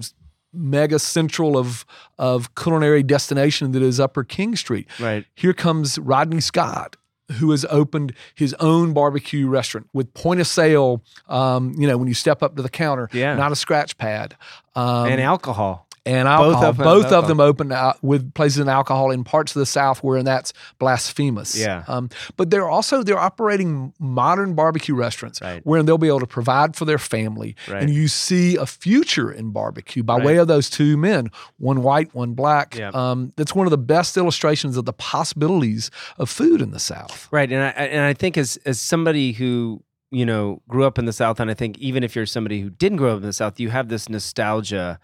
[0.54, 1.86] mega central of
[2.18, 4.88] of culinary destination that is Upper King Street.
[5.00, 5.26] Right.
[5.36, 6.96] Here comes Rodney Scott,
[7.40, 11.04] who has opened his own barbecue restaurant with point of sale.
[11.28, 13.36] Um, you know, when you step up to the counter, Yeah.
[13.36, 14.36] not a scratch pad.
[14.76, 15.85] Um, and alcohol.
[16.06, 19.24] And Both of Both, them have of them open out with places in alcohol in
[19.24, 21.58] parts of the South where that's blasphemous.
[21.58, 21.84] Yeah.
[21.88, 25.66] Um, but they're also they're operating modern barbecue restaurants Right.
[25.66, 27.56] where they'll be able to provide for their family.
[27.68, 27.82] Right.
[27.84, 32.14] And you see a future in barbecue by way of those two men, one white,
[32.14, 32.76] one black.
[32.78, 32.92] Yeah.
[32.94, 37.28] Um, that's one of the best illustrations of the possibilities of food in the South.
[37.32, 41.06] Right, and I and I think as as somebody who you know grew up in
[41.06, 43.34] the South, and I think even if you're somebody who didn't grow up in the
[43.34, 45.00] South, you have this nostalgia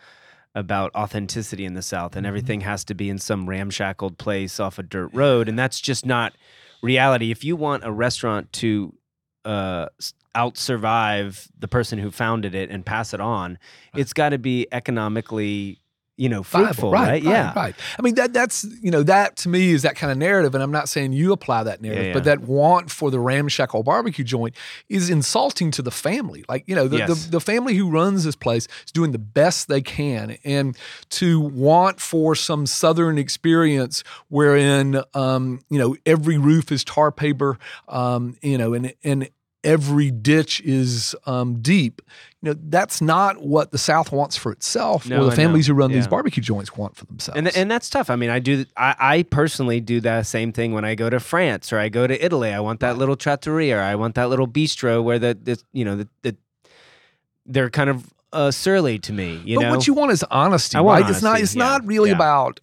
[0.54, 4.78] about authenticity in the South, and everything has to be in some ramshackled place off
[4.78, 6.34] a dirt road, and that's just not
[6.82, 7.32] reality.
[7.32, 8.94] If you want a restaurant to
[9.46, 9.88] uh,
[10.36, 13.58] out survive the person who founded it and pass it on,
[13.96, 15.80] it's got to be economically
[16.18, 16.68] you know, viable.
[16.68, 17.24] fruitful, right?
[17.24, 17.54] Yeah.
[17.56, 17.76] right.
[17.98, 20.64] I mean that that's you know that to me is that kind of narrative, and
[20.64, 22.14] I'm not saying you apply that narrative, yeah.
[22.14, 24.56] but that want for the ramshackle barbecue joint
[24.90, 26.44] is insulting to the family.
[26.48, 27.26] Like you know the, Yes.
[27.26, 30.78] the the family who runs this place is doing the best they can, and
[31.12, 37.58] to want for some southern experience wherein um, you know every roof is tar paper,
[37.88, 39.30] um, you know, and and
[39.64, 42.02] every ditch is um, deep.
[42.42, 45.36] You know, that's not what the South wants for itself, No, or I the know.
[45.36, 47.38] families who run these barbecue joints want for themselves.
[47.38, 48.10] And and that's tough.
[48.10, 48.66] I mean, I do.
[48.76, 52.08] I, I personally do that same thing when I go to France or I go
[52.08, 52.52] to Italy.
[52.52, 53.78] I want that little trattoria.
[53.78, 56.36] Or I want that little bistro where the, the you know the, the
[57.46, 59.42] they're kind of uh, surly to me.
[59.46, 61.12] You but know, what you want is honesty, I want right?
[61.12, 61.40] it's not.
[61.40, 62.16] It's yeah, not really yeah.
[62.16, 62.60] about.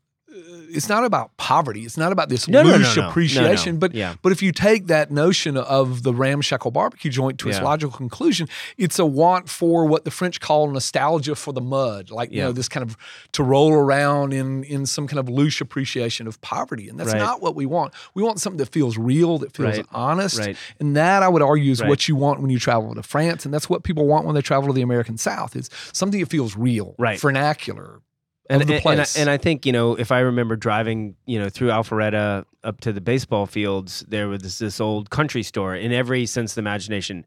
[0.71, 1.83] It's not about poverty.
[1.85, 3.79] It's not about this No, loose no, no, appreciation.
[3.79, 4.15] But Yeah.
[4.23, 7.65] but if you take that notion of the ramshackle barbecue joint to its Yeah.
[7.65, 12.31] logical conclusion, it's a want for what the French call nostalgia for the mud, like
[12.33, 12.97] you know this kind of
[13.33, 17.19] to roll around in in some kind of loose appreciation of poverty, and that's Right.
[17.19, 17.95] not what we want.
[18.15, 19.87] We want something that feels real, that feels Right.
[19.93, 20.57] honest, Right.
[20.79, 23.53] and that I would argue is what you want when you travel to France, and
[23.55, 25.57] that's what people want when they travel to the American South.
[25.57, 27.19] Is something that feels real, Right.
[27.19, 28.01] vernacular,
[28.49, 29.17] and, the and- and I- place.
[29.19, 32.93] And I, think you know if I remember driving you know through Alpharetta up to
[32.93, 35.75] the baseball fields, there was this, this old country store.
[35.75, 37.25] In every sense of the imagination,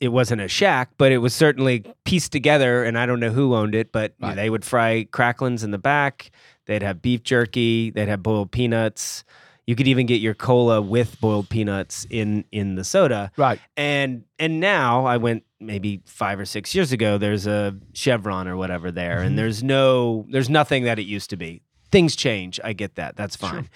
[0.00, 2.84] it wasn't a shack, but it was certainly pieced together.
[2.84, 4.34] And I don't know who owned it, but Right.
[4.36, 6.30] they would fry cracklins in the back.
[6.66, 7.90] They'd have beef jerky.
[7.90, 9.24] They'd have boiled peanuts.
[9.66, 13.58] You could even get your cola with boiled peanuts in in the soda right?
[13.76, 17.16] and and now I went maybe five or six years ago.
[17.18, 19.26] There's a Chevron or whatever there, Mhm.
[19.26, 21.62] and there's no there's nothing that it used to be.
[21.90, 22.60] Things change.
[22.62, 23.16] I get that.
[23.16, 23.48] That's Sure.
[23.48, 23.68] fine.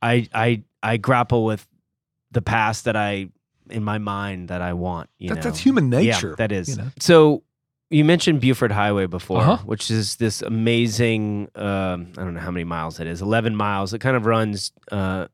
[0.00, 1.66] I I I grapple with
[2.30, 3.28] the past that I
[3.70, 5.08] in my mind that I want.
[5.18, 6.30] You That, know, that's human nature.
[6.30, 6.68] Yeah, that is.
[6.70, 6.88] you know?
[7.00, 7.42] So
[7.94, 9.56] you mentioned Buford Highway before, Uh-huh.
[9.64, 11.48] which is this amazing.
[11.54, 13.22] Um, I don't know how many miles it is.
[13.22, 13.92] Eleven miles.
[13.94, 15.28] It kind of runs uh,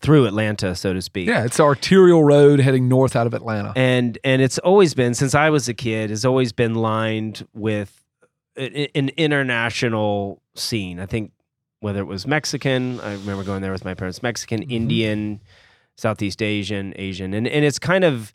[0.00, 1.28] through Atlanta, so to speak.
[1.28, 3.72] Yeah, it's an arterial road heading north out of Atlanta.
[3.76, 6.10] and and it's always been since I was a kid.
[6.10, 8.02] Has always been lined with
[8.56, 10.98] an international scene.
[11.00, 11.32] I think
[11.80, 14.22] whether it was Mexican, I remember going there with my parents.
[14.22, 14.70] Mexican, Mhm.
[14.72, 15.40] Indian,
[15.96, 18.32] Southeast Asian, Asian, and and it's kind of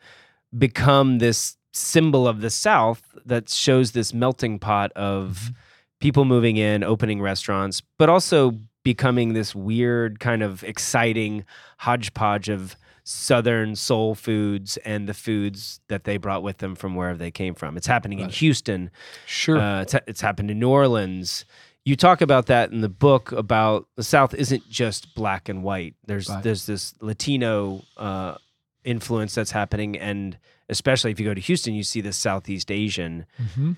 [0.58, 5.52] become this symbol of the South that shows this melting pot of
[6.00, 8.54] people moving in, opening restaurants, but also
[8.84, 11.44] becoming this weird kind of exciting
[11.80, 17.18] hodgepodge of southern soul foods and the foods that they brought with them from wherever
[17.18, 17.78] they came from.
[17.78, 18.90] It's happening in Houston.
[19.26, 19.58] Sure.
[19.58, 21.46] Uh, it's, it's happened in New Orleans.
[21.86, 25.96] You talk about that in the book about the South isn't just black and white.
[26.06, 26.44] There's Right.
[26.44, 28.36] there's this Latino uh,
[28.84, 30.38] influence that's happening, and
[30.70, 33.26] especially if you go to Houston, you see the Southeast Asian.
[33.42, 33.78] Mhm.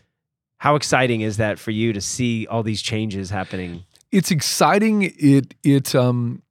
[0.58, 3.84] How exciting is that for you to see all these changes happening?
[4.12, 5.04] It's exciting.
[5.17, 6.41] It it um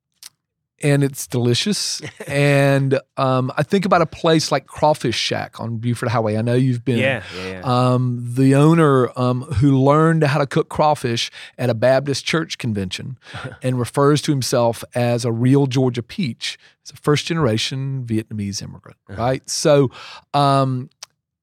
[0.83, 2.01] and it's delicious.
[2.27, 6.37] and um I think about a place like Crawfish Shack on Buford Highway.
[6.37, 6.99] I know you've been.
[6.99, 7.61] yeah, yeah, yeah.
[7.65, 13.19] Um, the owner um, who learned how to cook crawfish at a Baptist church convention
[13.63, 16.59] and refers to himself as a real Georgia peach.
[16.85, 19.21] He's a first generation Vietnamese immigrant, Uh-huh.
[19.23, 19.49] right?
[19.51, 19.91] So
[20.35, 20.91] um,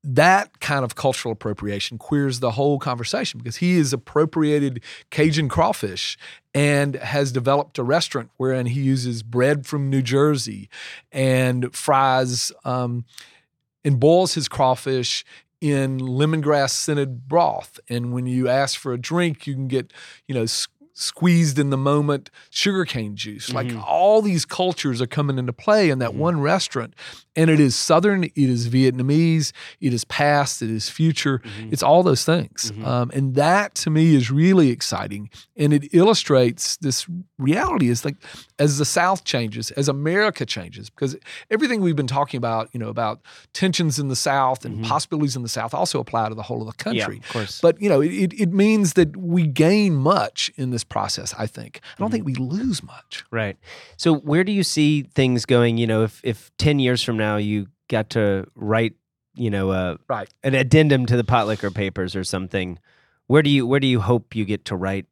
[0.05, 6.17] that kind of cultural appropriation queers the whole conversation because he has appropriated Cajun crawfish
[6.53, 10.69] and has developed a restaurant wherein he uses bread from New Jersey
[11.11, 13.05] and fries um,
[13.83, 15.25] and boils his crawfish
[15.59, 17.79] in lemongrass scented broth.
[17.89, 19.91] And when you ask for a drink, you can get,
[20.27, 20.45] you know,
[20.97, 23.51] squeezed in the moment sugarcane juice.
[23.53, 23.84] Like Mhm.
[23.86, 26.15] all these cultures are coming into play in that Mhm.
[26.15, 26.93] one restaurant.
[27.36, 31.39] And it is Southern, it is Vietnamese, it is past, it is future.
[31.39, 31.73] Mhm.
[31.73, 32.71] It's all those things.
[32.73, 32.86] Mhm.
[32.86, 35.29] Um, and that to me is really exciting.
[35.58, 37.05] And it illustrates this
[37.38, 38.15] reality is like
[38.58, 41.17] as the South changes, as America changes, because
[41.51, 43.19] everything we've been talking about, you know, about
[43.51, 44.88] tensions in the South and Mhm.
[44.88, 47.15] possibilities in the South also apply to the whole of the country.
[47.15, 47.60] Yeah, of course.
[47.62, 51.81] But you know, it, it means that we gain much in this process, I think.
[51.83, 52.11] I don't Mhm.
[52.11, 53.23] think we lose much.
[53.31, 53.57] Right.
[53.97, 55.77] So where do you see things going?
[55.77, 58.93] You know, if if ten years from now you got to write,
[59.35, 60.29] you know, uh, Right.
[60.43, 62.79] an addendum to the Potlikker Papers or something,
[63.27, 65.05] where do you where do you hope you get to write?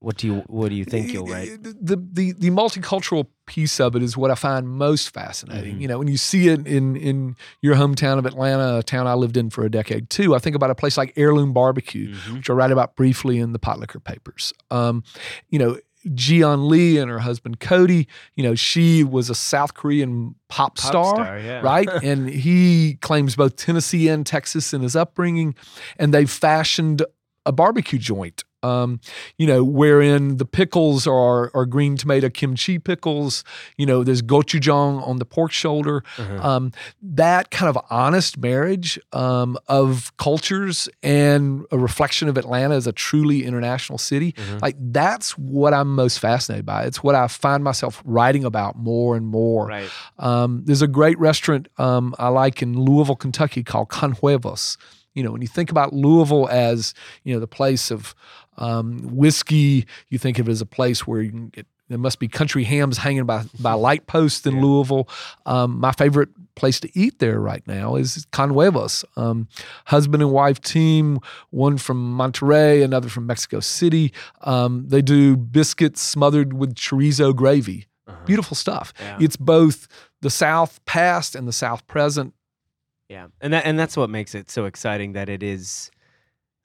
[0.00, 1.62] What do you what do you think you'll write?
[1.62, 5.76] The, the the multicultural piece of it is what I find most fascinating.
[5.76, 5.80] Mhm.
[5.82, 9.12] You know, when you see it in in your hometown of Atlanta, a town I
[9.14, 10.34] lived in for a decade too.
[10.34, 12.34] I think about a place like Heirloom Barbecue, Mhm.
[12.38, 14.54] which I write about briefly in the Potlikker Papers.
[14.70, 15.04] Um,
[15.50, 18.08] you know, Jiyeon Lee and her husband Cody.
[18.36, 21.60] You know, she was a South Korean pop, Pop star yeah.
[21.60, 21.86] right?
[22.02, 25.54] and he claims both Tennessee and Texas in his upbringing,
[25.98, 27.02] and they've fashioned
[27.44, 29.00] a barbecue joint Um,
[29.38, 33.44] you know, wherein the pickles are are green tomato kimchi pickles.
[33.76, 36.04] You know, there's gochujang on the pork shoulder.
[36.18, 36.48] Uh-huh.
[36.48, 42.86] Um, that kind of honest marriage um, of cultures and a reflection of Atlanta as
[42.86, 44.32] a truly international city.
[44.32, 44.62] Mhm.
[44.62, 46.84] Like that's what I'm most fascinated by.
[46.84, 49.66] It's what I find myself writing about more and more.
[49.66, 49.90] Right.
[50.18, 54.76] Um, there's a great restaurant um, I like in Louisville, Kentucky called Con Huevos.
[55.14, 56.94] You know, when you think about Louisville as
[57.24, 58.14] you know the place of
[58.58, 61.66] um, whiskey, you think of it as a place where you can get.
[61.88, 64.62] There must be country hams hanging by by light posts in Yeah.
[64.62, 65.08] Louisville.
[65.44, 69.04] Um, my favorite place to eat there right now is Con Huevos.
[69.16, 69.48] Um,
[69.86, 71.18] husband and wife team,
[71.50, 74.12] one from Monterey, another from Mexico City.
[74.42, 77.86] Um, they do biscuits smothered with chorizo gravy.
[78.06, 78.18] Uh-huh.
[78.24, 78.92] Beautiful stuff.
[79.00, 79.16] Yeah.
[79.20, 79.88] It's both
[80.20, 82.34] the South past and the South present.
[83.10, 85.14] Yeah, and that and that's what makes it so exciting.
[85.14, 85.90] That it is,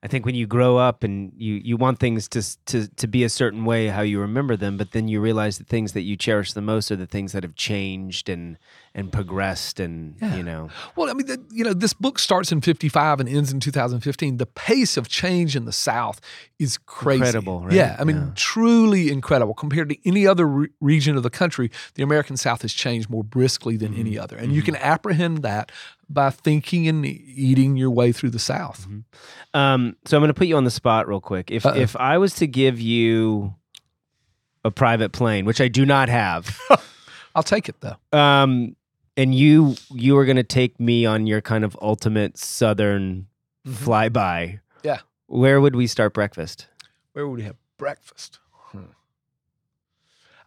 [0.04, 3.24] I think, when you grow up and you you want things to to to be
[3.24, 6.16] a certain way, how you remember them, but then you realize the things that you
[6.16, 8.58] cherish the most are the things that have changed and
[8.94, 10.38] and progressed, and Yeah.
[10.38, 13.52] you know, Well, I mean, the, you know, this book starts in 55 and ends
[13.52, 14.38] in 2015.
[14.38, 16.22] The pace of change in the South
[16.60, 17.18] is crazy.
[17.18, 17.74] Incredible, right?
[17.74, 18.32] Yeah, I mean, Yeah.
[18.36, 19.54] truly incredible.
[19.54, 23.24] Compared to any other re- region of the country, the American South has changed more
[23.26, 24.00] briskly than Mm-hmm.
[24.00, 24.38] any other.
[24.38, 25.74] And you can apprehend that
[26.10, 28.88] by thinking and eating your way through the South.
[29.54, 31.50] Um, so I'm going to put you on the spot real quick.
[31.52, 31.76] If Uh-oh.
[31.76, 33.56] if I was to give you
[34.64, 36.60] a private plane, which I do not have,
[37.36, 37.96] I'll take it, though.
[38.18, 38.76] um,
[39.18, 43.28] and you you were going to take me on your kind of ultimate Southern
[43.68, 45.00] flyby, Yeah.
[45.28, 46.68] where would we start breakfast?
[47.14, 48.40] Where would we have breakfast?
[48.52, 48.92] Hmm.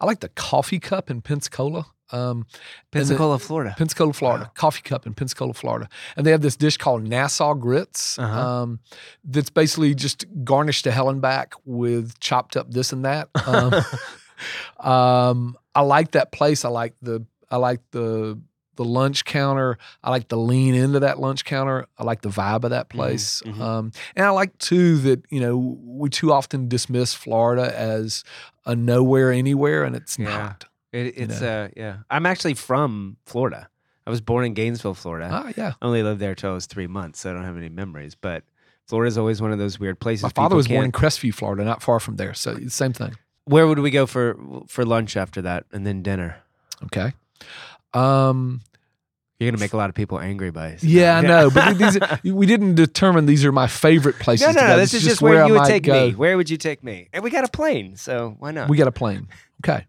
[0.01, 1.87] I like the coffee cup in Pensacola.
[2.11, 2.47] Um, and the-
[2.91, 3.75] Pensacola, Florida.
[3.77, 4.51] Pensacola, Florida.
[4.55, 5.89] Coffee cup in Pensacola, Florida.
[6.17, 8.41] And they have this dish called Nassau grits Uh-huh.
[8.63, 8.81] um,
[9.25, 13.29] that's basically just garnished to hell and back with chopped up this and that.
[13.47, 13.75] Um,
[14.81, 16.65] um, I like that place.
[16.65, 18.39] I like the I like the
[18.77, 19.77] the lunch counter.
[20.05, 21.87] I like to lean into that lunch counter.
[21.99, 23.43] I like the vibe of that place.
[23.45, 23.61] mhm.
[23.61, 28.23] Um, and I like too that you know we too often dismiss Florida as
[28.67, 30.27] a nowhere anywhere, and it's Yeah.
[30.29, 30.65] not.
[30.93, 31.65] It, you it's know.
[31.65, 31.97] uh yeah.
[32.11, 33.69] I'm actually from Florida.
[34.07, 35.29] I was born in Gainesville, Florida.
[35.31, 35.75] Ah, yeah.
[35.83, 38.15] I only lived there till I was three months, so I don't have any memories.
[38.15, 38.43] But
[38.87, 40.23] Florida's always one of those weird places.
[40.23, 42.33] My father was born in Crestview, Florida, not far from there.
[42.33, 43.17] So same thing.
[43.45, 46.39] Where would we go for for lunch after that, and then dinner?
[46.85, 47.13] Okay.
[47.93, 48.63] Um,
[49.39, 50.69] You're gonna make a lot of people angry by.
[50.71, 50.83] it.
[50.83, 51.99] yeah, I know, but these
[52.35, 54.49] we didn't determine these are my favorite places.
[54.49, 54.75] no, no, to no.
[54.75, 54.81] go.
[54.81, 56.09] This is just where, I you would take go.
[56.09, 56.15] me.
[56.15, 57.09] Where would you take me?
[57.13, 58.69] And we got a plane, so why not?
[58.69, 59.29] We got a plane.
[59.65, 59.87] Okay.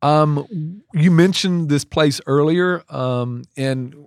[0.00, 4.06] Um, you mentioned this place earlier, um, and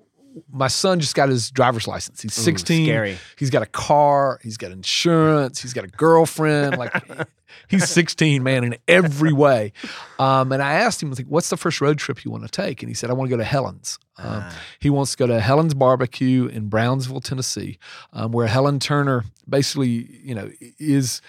[0.52, 2.22] my son just got his driver's license.
[2.22, 2.86] He's Ooh, 16.
[2.86, 3.18] Scary.
[3.38, 4.40] He's got a car.
[4.44, 5.62] He's got insurance.
[5.62, 6.78] He's got a girlfriend.
[6.78, 6.94] Like
[7.68, 9.74] he's 16, man, in every way.
[10.18, 12.44] Um, and I asked him, I was like, "What's the first road trip you want
[12.44, 14.56] to take?" And he said, "I want to go to Helen's." Um, Ah.
[14.80, 17.78] he wants to go to Helen's Barbecue in Brownsville, Tennessee,
[18.12, 21.22] um, where Helen Turner basically, you know, is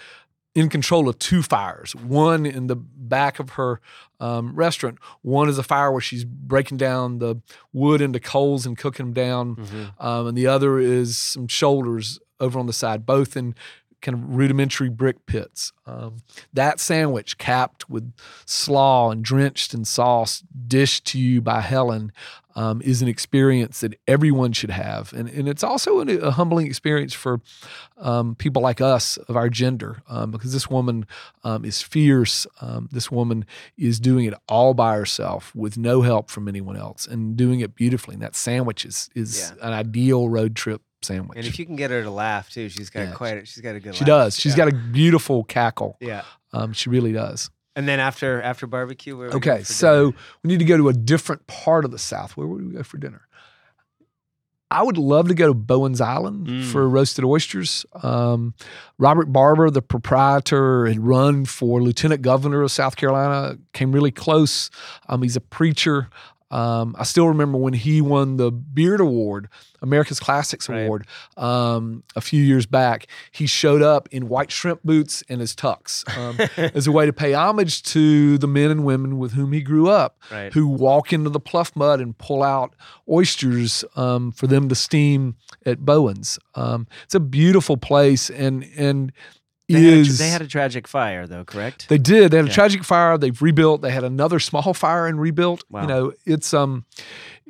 [0.55, 1.95] in control of two fires.
[1.95, 3.81] One in the back of her
[4.19, 4.99] um, restaurant.
[5.23, 7.37] One is a fire where she's breaking down the
[7.73, 10.05] wood into coals and cooking them down, Mhm.
[10.05, 13.55] um, and the other is some shoulders over on the side, both in
[14.03, 15.73] kind of rudimentary brick pits.
[15.87, 16.19] Um,
[16.55, 18.13] that sandwich, capped with
[18.47, 22.11] slaw and drenched in sauce, dished to you by Helen,
[22.57, 26.67] um, is an experience that everyone should have, and and it's also a, a humbling
[26.67, 27.41] experience for
[27.99, 31.07] um, people like us of our gender, um, because this woman
[31.45, 32.47] um, is fierce.
[32.61, 33.45] Um, this woman
[33.77, 37.75] is doing it all by herself with no help from anyone else, and doing it
[37.75, 38.15] beautifully.
[38.15, 41.39] And that sandwich is is an ideal road trip sandwich.
[41.39, 43.13] And if you can get her to laugh too, she's got Yeah.
[43.13, 43.49] quite.
[43.49, 43.95] She's got a good.
[43.95, 44.07] she laugh.
[44.09, 44.37] does.
[44.39, 44.65] She's Yeah.
[44.67, 45.97] got a beautiful cackle.
[46.01, 46.23] Yeah.
[46.53, 47.49] Um, she really does.
[47.77, 50.23] And then after after barbecue, where Okay, so dinner?
[50.43, 52.37] we need to go to a different part of the South.
[52.37, 53.23] Where would we go for dinner?
[54.73, 56.65] I would love to go to Bowen's Island Mm.
[56.71, 57.85] for roasted oysters.
[58.05, 58.55] Um,
[58.99, 64.71] Robert Barber, the proprietor, had run for lieutenant governor of South Carolina, came really close.
[65.09, 66.09] Um, he's a preacher.
[66.51, 69.49] Um, I still remember when he won the Beard Award,
[69.83, 70.81] America's Classics Right.
[70.81, 73.07] Award, um, a few years back.
[73.31, 76.39] He showed up in white shrimp boots and his tux um,
[76.75, 79.89] as a way to pay homage to the men and women with whom he grew
[79.89, 80.53] up, right.
[80.53, 82.75] who walk into the pluff mud and pull out
[83.09, 86.39] oysters um, for them to steam at Bowen's.
[86.55, 89.13] Um, it's a beautiful place, and and
[89.73, 91.89] They had, a, they had a tragic fire though, correct?
[91.89, 92.31] they did.
[92.31, 93.17] They had a tragic fire.
[93.19, 93.83] They've rebuilt.
[93.83, 95.65] They had another small fire and rebuilt.
[95.71, 95.83] Wow.
[95.83, 96.85] You know, it's um,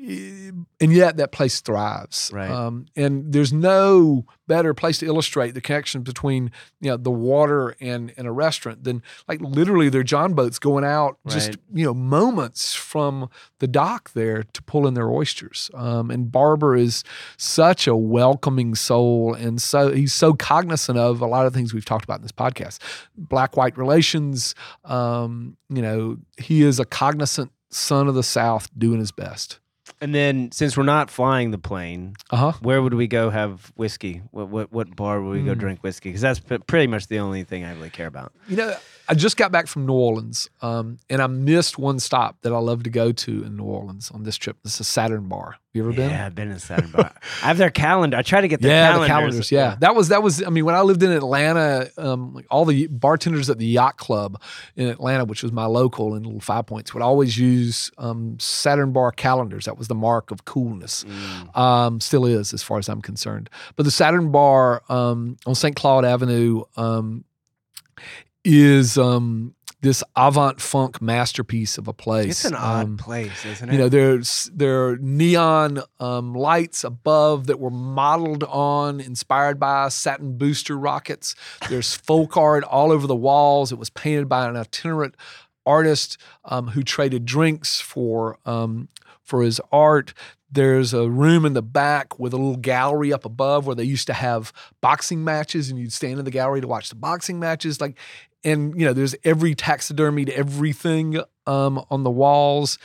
[0.03, 2.31] and yet that place thrives.
[2.33, 2.51] Right.
[2.51, 7.77] Um, and there's no better place to illustrate the connection between you know the water
[7.81, 11.57] and and a restaurant than like literally their John boats going out just Right.
[11.75, 13.29] you know moments from
[13.59, 15.71] the dock there to pull in their oysters.
[15.75, 17.05] Um, and Barber is
[17.37, 21.85] such a welcoming soul, and so he's so cognizant of a lot of things we've
[21.85, 22.79] talked about in this podcast,
[23.17, 24.55] black white relations.
[24.85, 29.61] Um, you know, he is a cognizant son of the South doing his best.
[30.03, 32.53] And then since we're not flying the plane, Uh huh.
[32.63, 34.23] where would we go have whiskey?
[34.31, 35.59] What what what bar would we go Mm.
[35.59, 36.09] drink whiskey?
[36.09, 38.33] Because that's p- pretty much the only thing I really care about.
[38.49, 38.75] You know,
[39.09, 42.59] I just got back from New Orleans, um, and I missed one stop that I
[42.59, 44.57] love to go to in New Orleans on this trip.
[44.63, 45.57] This is Saturn Bar.
[45.73, 46.11] You ever been?
[46.11, 47.13] Yeah, I've been in Saturn Bar.
[47.43, 48.17] I have their calendar.
[48.17, 49.07] I try to get their yeah, calendars.
[49.07, 49.53] the calendars.
[49.53, 49.77] Yeah.
[49.79, 50.43] that was that was.
[50.43, 53.97] I mean, when I lived in Atlanta, um, like all the bartenders at the yacht
[53.97, 54.43] club
[54.75, 58.93] in Atlanta, which was my local in Little Five Points, would always use um, Saturn
[58.93, 59.67] bar calendars.
[59.67, 61.05] That was the mark of coolness.
[61.05, 61.57] Mm.
[61.57, 63.49] Um, still is, as far as I'm concerned.
[63.77, 65.77] But the Saturn bar um, on St.
[65.77, 67.25] Claude Avenue um,
[68.45, 72.27] is um, this avant funk masterpiece of a place.
[72.31, 73.73] It's an odd Um, place, isn't it?
[73.73, 79.89] you know, there's there are neon um, lights above that were modeled on, inspired by
[79.89, 81.35] Saturn booster rockets.
[81.69, 83.73] There's folk art all over the walls.
[83.73, 85.15] It was painted by an itinerant
[85.67, 88.89] artist um, who traded drinks for um,
[89.23, 90.13] for his art.
[90.53, 94.09] There's a room in the back with a little gallery up above where they used
[94.09, 97.81] to have boxing matches, and you'd stand in the gallery to watch the boxing matches.
[97.81, 97.97] Like,
[98.45, 102.79] and you know, there's every taxidermied everything um, on the walls.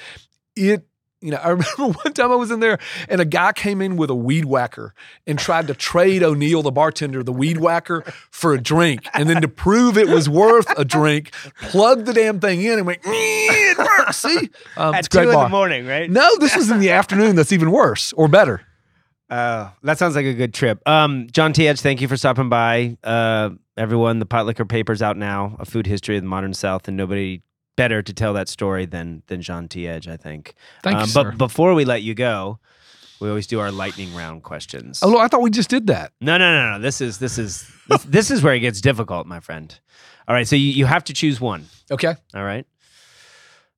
[0.55, 0.85] It,
[1.21, 2.77] you know, I remember one time I was in there
[3.09, 4.93] and a guy came in with a weed whacker
[5.25, 9.07] and tried to trade O'Neill, the bartender, the weed whacker for a drink.
[9.13, 11.31] And then to prove it was worth a drink,
[11.61, 14.17] plugged the damn thing in and went, "Eh, it works.
[14.17, 14.49] See?
[14.77, 15.45] Um, At it's two in bar.
[15.45, 16.09] the morning, right?
[16.09, 17.35] No, this was in the afternoon.
[17.35, 18.61] That's even worse or better.
[19.27, 20.87] Uh, that sounds like a good trip.
[20.87, 21.67] Um, John T.
[21.67, 22.97] Edge, thank you for stopping by.
[23.03, 26.95] Uh, everyone, the Potlikker Papers out now, a food history of the modern South, and
[26.97, 27.41] nobody
[27.75, 29.87] better to tell that story than than John T.
[29.87, 30.53] Edge, I think.
[30.83, 31.23] Thank Um, you, sir.
[31.31, 32.59] But before we let you go,
[33.19, 34.99] we always do our lightning round questions.
[35.03, 36.13] Oh, I thought we just did that.
[36.21, 36.81] No, no, no, no.
[36.81, 39.77] This is this is this, this is where it gets difficult, my friend.
[40.27, 41.65] All right, so you, you have to choose one.
[41.91, 42.15] Okay.
[42.33, 42.65] All right.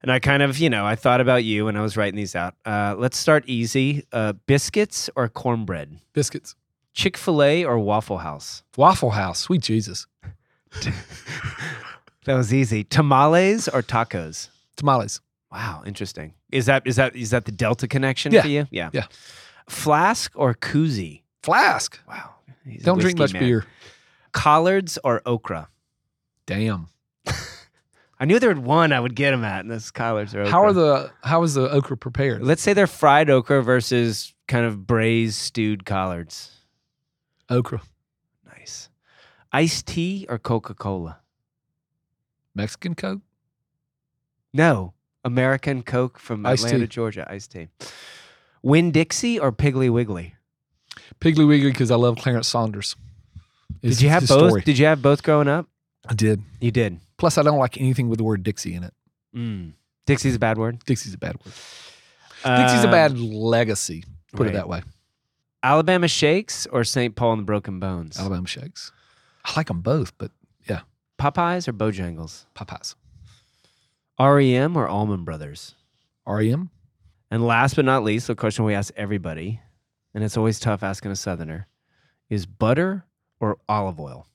[0.02, 2.36] And I kind of, you know, I thought about you when I was writing these
[2.36, 2.54] out.
[2.66, 4.06] Uh, let's start easy.
[4.14, 6.00] Uh, biscuits or cornbread?
[6.14, 6.56] Biscuits.
[6.98, 8.64] Chick fil A or Waffle House?
[8.76, 9.40] Waffle House.
[9.40, 10.08] Sweet Jesus.
[12.26, 12.84] That was easy.
[12.84, 14.50] Tamales or tacos?
[14.76, 15.22] Tamales.
[15.50, 16.34] Wow, interesting.
[16.52, 18.42] Is that is that is that the Delta connection Yeah.
[18.42, 18.68] for you?
[18.70, 18.90] Yeah.
[18.92, 19.06] Yeah.
[19.70, 21.22] Flask or koozie?
[21.42, 21.98] Flask.
[22.06, 22.32] Wow.
[22.82, 23.44] Don't drink much man.
[23.44, 23.66] beer.
[24.34, 25.70] Collards or okra?
[26.46, 26.88] Damn.
[28.20, 30.52] I knew there would one I would get them at, and this collards or okra.
[30.52, 32.44] How are the how is the okra prepared?
[32.44, 36.52] Let's say they're fried okra versus kind of braised stewed collards.
[37.50, 37.82] Okra.
[38.46, 38.90] Nice.
[39.52, 41.20] Iced tea or Coca Cola?
[42.56, 43.22] Mexican Coke?
[44.54, 44.94] No.
[45.24, 46.90] American Coke from Iced Atlanta, tea.
[46.90, 47.28] Georgia.
[47.30, 47.68] Iced tea.
[48.64, 50.36] Winn-Dixie or Piggly Wiggly?
[51.22, 52.96] Piggly Wiggly because I love Clarence Saunders.
[53.82, 54.48] Is Did you have both?
[54.50, 54.62] story.
[54.62, 55.68] Did you have both growing up?
[56.08, 56.42] I did.
[56.60, 57.00] You did.
[57.18, 58.94] Plus, I don't like anything with the word Dixie in it.
[59.36, 59.74] Mm.
[60.06, 60.80] Dixie's a bad word.
[60.86, 61.54] Dixie's a bad word.
[62.44, 64.04] Dixie's a Um, bad legacy.
[64.32, 64.50] Put right.
[64.50, 64.82] it that way.
[65.64, 67.16] Alabama Shakes or St.
[67.16, 68.20] Paul and the Broken Bones?
[68.20, 68.92] Alabama shakes.
[69.46, 70.32] I like them both, but
[70.68, 70.82] yeah.
[71.20, 72.46] Popeyes or Bojangles?
[72.56, 72.96] Popeyes.
[74.20, 75.76] REM or Allman Brothers?
[76.26, 76.70] REM.
[77.30, 79.60] And last but not least, the question we ask everybody,
[80.14, 81.68] and it's always tough asking a Southerner,
[82.30, 83.06] is butter
[83.40, 84.28] or olive oil?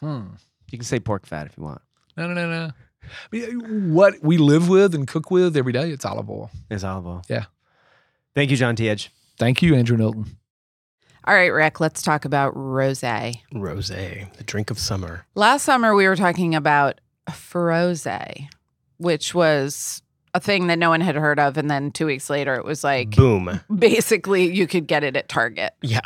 [0.00, 0.22] Hmm.
[0.70, 1.80] You can say pork fat if you want.
[2.16, 2.72] No, no, no,
[3.32, 3.94] no.
[3.94, 6.50] What we live with and cook with every day, it's olive oil.
[6.70, 7.22] It's olive oil.
[7.28, 7.44] Yeah.
[8.34, 8.88] Thank you, John T.
[8.88, 9.10] Edge.
[9.38, 10.26] Thank you, Andrew Knowlton.
[11.24, 13.40] All right, Rick, let's talk about rosé.
[13.52, 15.26] Rosé, the drink of summer.
[15.34, 18.48] Last summer we were talking about frosé,
[18.96, 20.02] which was
[20.34, 22.82] a thing that no one had heard of and then 2 weeks later it was
[22.82, 23.60] like Boom.
[23.74, 25.72] basically you could get it at Target.
[25.82, 26.00] Yeah.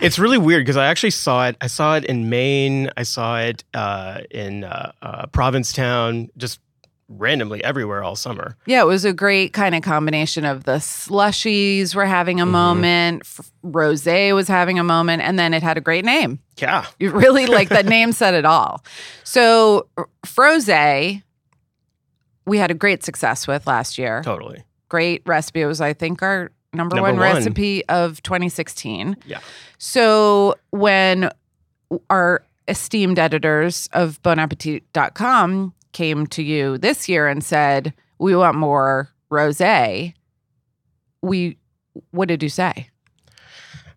[0.00, 1.56] It's really weird because I actually saw it.
[1.62, 2.90] I saw it in Maine.
[2.96, 6.60] I saw it uh, in uh, uh, Provincetown, just
[7.08, 8.54] randomly everywhere all summer.
[8.66, 12.50] Yeah, it was a great kind of combination of the slushies were having a Mhm.
[12.50, 16.38] moment, f- rosé was having a moment and then it had a great name.
[16.58, 16.84] Yeah.
[16.98, 18.84] You really like that name said it all.
[19.24, 19.86] So,
[20.26, 21.22] Frosé,
[22.46, 24.22] we had a great success with last year.
[24.22, 24.64] Totally.
[24.88, 25.62] Great recipe.
[25.62, 27.34] It was, I think, our number, Number one, one.
[27.36, 29.16] recipe of 2016.
[29.26, 29.40] Yeah.
[29.78, 31.30] So, when
[32.10, 39.10] our esteemed editors of bonappetit.com came to you this year and said, We want more
[39.32, 40.14] rosé,
[41.22, 41.58] we
[42.12, 42.88] what did you say?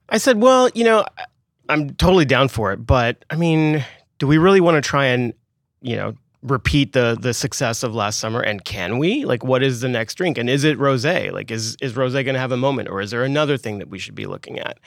[0.09, 1.05] I said, well, you know,
[1.69, 3.85] I'm totally down for it, but I mean,
[4.17, 5.31] do we really want to try and,
[5.81, 8.41] you know, repeat the the success of last summer?
[8.41, 9.23] And can we?
[9.23, 10.39] Like, what is the next drink?
[10.39, 11.31] And is it rosé?
[11.31, 13.89] Like, is is rosé going to have a moment, or is there another thing that
[13.89, 14.79] we should be looking at?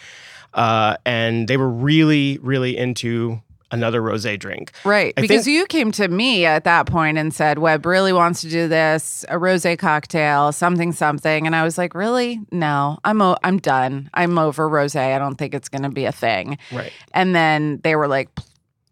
[0.52, 3.40] Uh, and they were really, really into
[3.74, 4.72] another rosé drink.
[4.84, 5.12] Right.
[5.16, 8.40] I because think- you came to me at that point and said, web really wants
[8.42, 11.46] to do this, a rosé cocktail, something, something.
[11.46, 12.40] And I was like, really?
[12.50, 14.08] No, I'm, o- I'm done.
[14.14, 15.14] I'm over rosé.
[15.14, 16.56] I don't think it's going to be a thing.
[16.72, 16.92] Right.
[17.12, 18.28] And then they were like,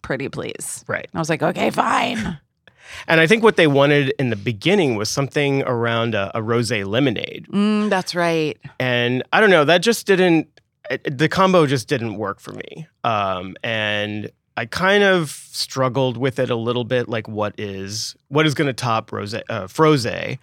[0.02, 0.84] pretty please.
[0.88, 1.06] Right.
[1.10, 2.38] And I was like, okay, fine.
[3.08, 6.84] And I think what they wanted in the beginning was something around a, a rosé
[6.86, 7.46] lemonade.
[7.50, 8.58] Mm, that's right.
[8.78, 10.46] and I don't know that just didn't
[10.90, 16.38] it, the combo just didn't work for me um, and I kind of struggled with
[16.38, 20.38] it a little bit like what is what is going to top rosé uh, frosé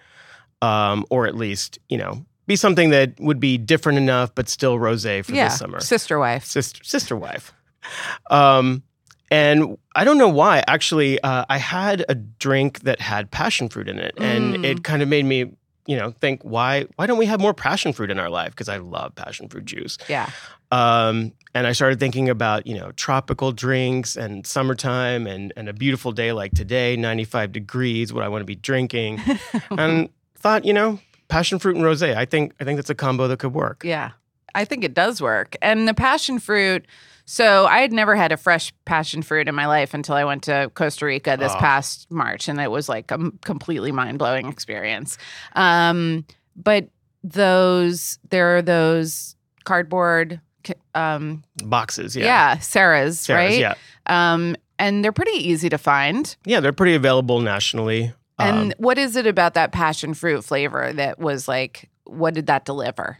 [0.61, 4.77] um, or at least you know be something that would be different enough but still
[4.77, 5.49] rosé for yeah.
[5.49, 6.43] this summer Sister wife.
[6.45, 7.53] sister sister wife
[8.29, 8.83] um,
[9.31, 13.87] and I don't know why actually uh, I had a drink that had passion fruit
[13.87, 14.65] in it and Mm.
[14.65, 15.51] it kind of made me
[15.85, 18.69] you know think why why don't we have more passion fruit in our life because
[18.69, 20.29] I love passion fruit juice Yeah.
[20.71, 25.73] um, and I started thinking about you know tropical drinks and summertime and and a
[25.73, 29.19] beautiful day like today 95 degrees what I want to be drinking
[29.71, 33.27] and thought you know passion fruit and rosé I think I think that's a combo
[33.27, 34.11] that could work Yeah,
[34.55, 35.55] I think it does work.
[35.61, 36.85] And the passion fruit.
[37.31, 40.41] So I had never had a fresh passion fruit in my life until I went
[40.45, 41.59] to Costa Rica this Oh.
[41.59, 45.15] past March, and it was like a completely mind blowing experience.
[45.53, 46.25] Um,
[46.55, 46.89] but
[47.23, 50.41] those there are those cardboard.
[50.95, 53.59] Um, boxes yeah yeah, Ceres, Ceres, right?
[53.59, 53.75] yeah
[54.07, 56.35] Um, and they're pretty easy to find.
[56.45, 58.11] Yeah, they're pretty available nationally.
[58.39, 61.89] And Um, what is it about that passion fruit flavor that was like?
[62.05, 63.19] What did that deliver?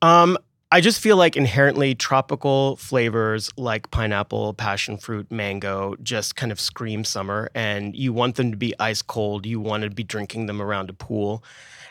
[0.00, 0.38] um,
[0.72, 6.58] I just feel like inherently tropical flavors like pineapple, passion fruit, mango just kind of
[6.58, 9.46] scream summer, and you want them to be ice cold.
[9.46, 11.44] You want to be drinking them around a pool.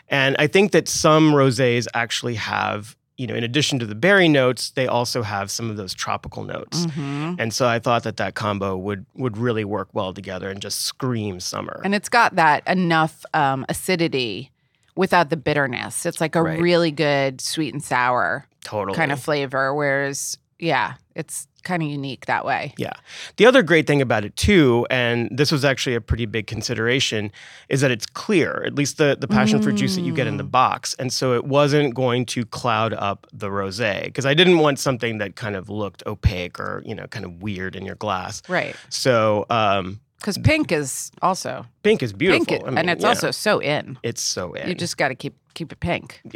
[0.08, 4.28] And I think that some rosés actually have, you know, in addition to the berry
[4.28, 6.84] notes, they also have some of those tropical notes.
[6.86, 7.36] Mhm.
[7.40, 10.82] And so I thought that that combo would would really work well together and just
[10.82, 11.80] scream summer.
[11.82, 14.50] And it's got that enough um, acidity
[14.94, 16.04] without the bitterness.
[16.04, 16.60] It's like a Right.
[16.60, 19.74] really good sweet and sour totally kind of flavor.
[19.74, 22.72] Whereas, yeah, it's kind of unique that way.
[22.78, 22.92] Yeah.
[23.38, 27.32] The other great thing about it too, and this was actually a pretty big consideration,
[27.68, 30.36] is that it's clear, at least the, the passion fruit juice that you get in
[30.36, 30.50] the Mm.
[30.52, 30.94] box.
[30.98, 35.18] And so it wasn't going to cloud up the rosé because I didn't want something
[35.18, 38.42] that kind of looked opaque or, you know, kind of weird in your glass.
[38.48, 38.76] Right.
[38.88, 42.46] So um, Because pink is also pink is beautiful.
[42.46, 43.96] pink, I mean, and it's yeah, also so in.
[44.02, 44.68] it's so in.
[44.68, 46.20] You just got to keep keep it pink.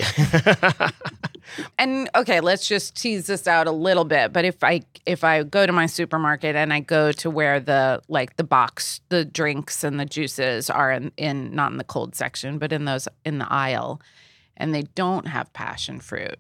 [1.78, 4.32] And okay, let's just tease this out a little bit.
[4.32, 8.00] But if I if I go to my supermarket and I go to where the
[8.06, 12.14] like the box, the drinks and the juices are in, in not in the cold
[12.14, 14.00] section, but in those in the aisle,
[14.56, 16.38] and they don't have passion fruit,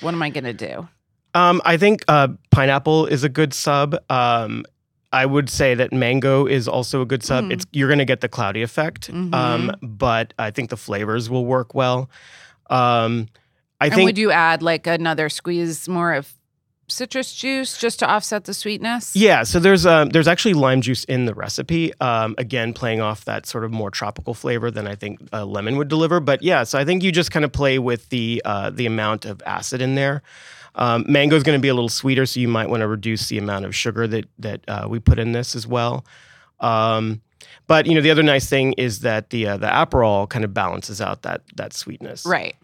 [0.00, 0.86] what am I gonna do?
[1.34, 3.96] Um, I think uh, pineapple is a good sub.
[4.08, 4.64] Um,
[5.12, 7.44] I would say that mango is also a good sub.
[7.44, 7.52] Mm.
[7.52, 9.74] It's you're going to get the cloudy effect, um, Mhm.
[9.82, 12.08] but I think the flavors will work well.
[12.70, 13.28] Um,
[13.80, 16.32] I and think would you add like another squeeze more of
[16.88, 19.14] citrus juice just to offset the sweetness?
[19.16, 19.42] yeah.
[19.42, 21.92] So there's um, there's actually lime juice in the recipe.
[22.00, 25.76] Um, again, playing off that sort of more tropical flavor than I think uh, lemon
[25.76, 26.20] would deliver.
[26.20, 29.24] But yeah, so I think you just kind of play with the uh, the amount
[29.26, 30.22] of acid in there.
[30.74, 33.28] Um, mango is going to be a little sweeter, so you might want to reduce
[33.28, 36.04] the amount of sugar that that uh, we put in this as well.
[36.60, 37.20] Um,
[37.66, 40.54] but you know, the other nice thing is that the uh, the Aperol kind of
[40.54, 42.56] balances out that that sweetness, Right.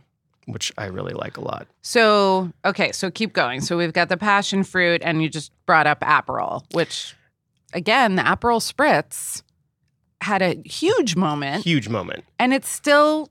[0.47, 1.67] Which I really like a lot.
[1.83, 3.61] So, okay, so keep going.
[3.61, 7.15] So we've got the passion fruit, and you just brought up Aperol, which,
[7.75, 9.43] again, the Aperol spritz
[10.23, 12.25] had a huge moment, Huge moment.
[12.39, 13.29] and it's still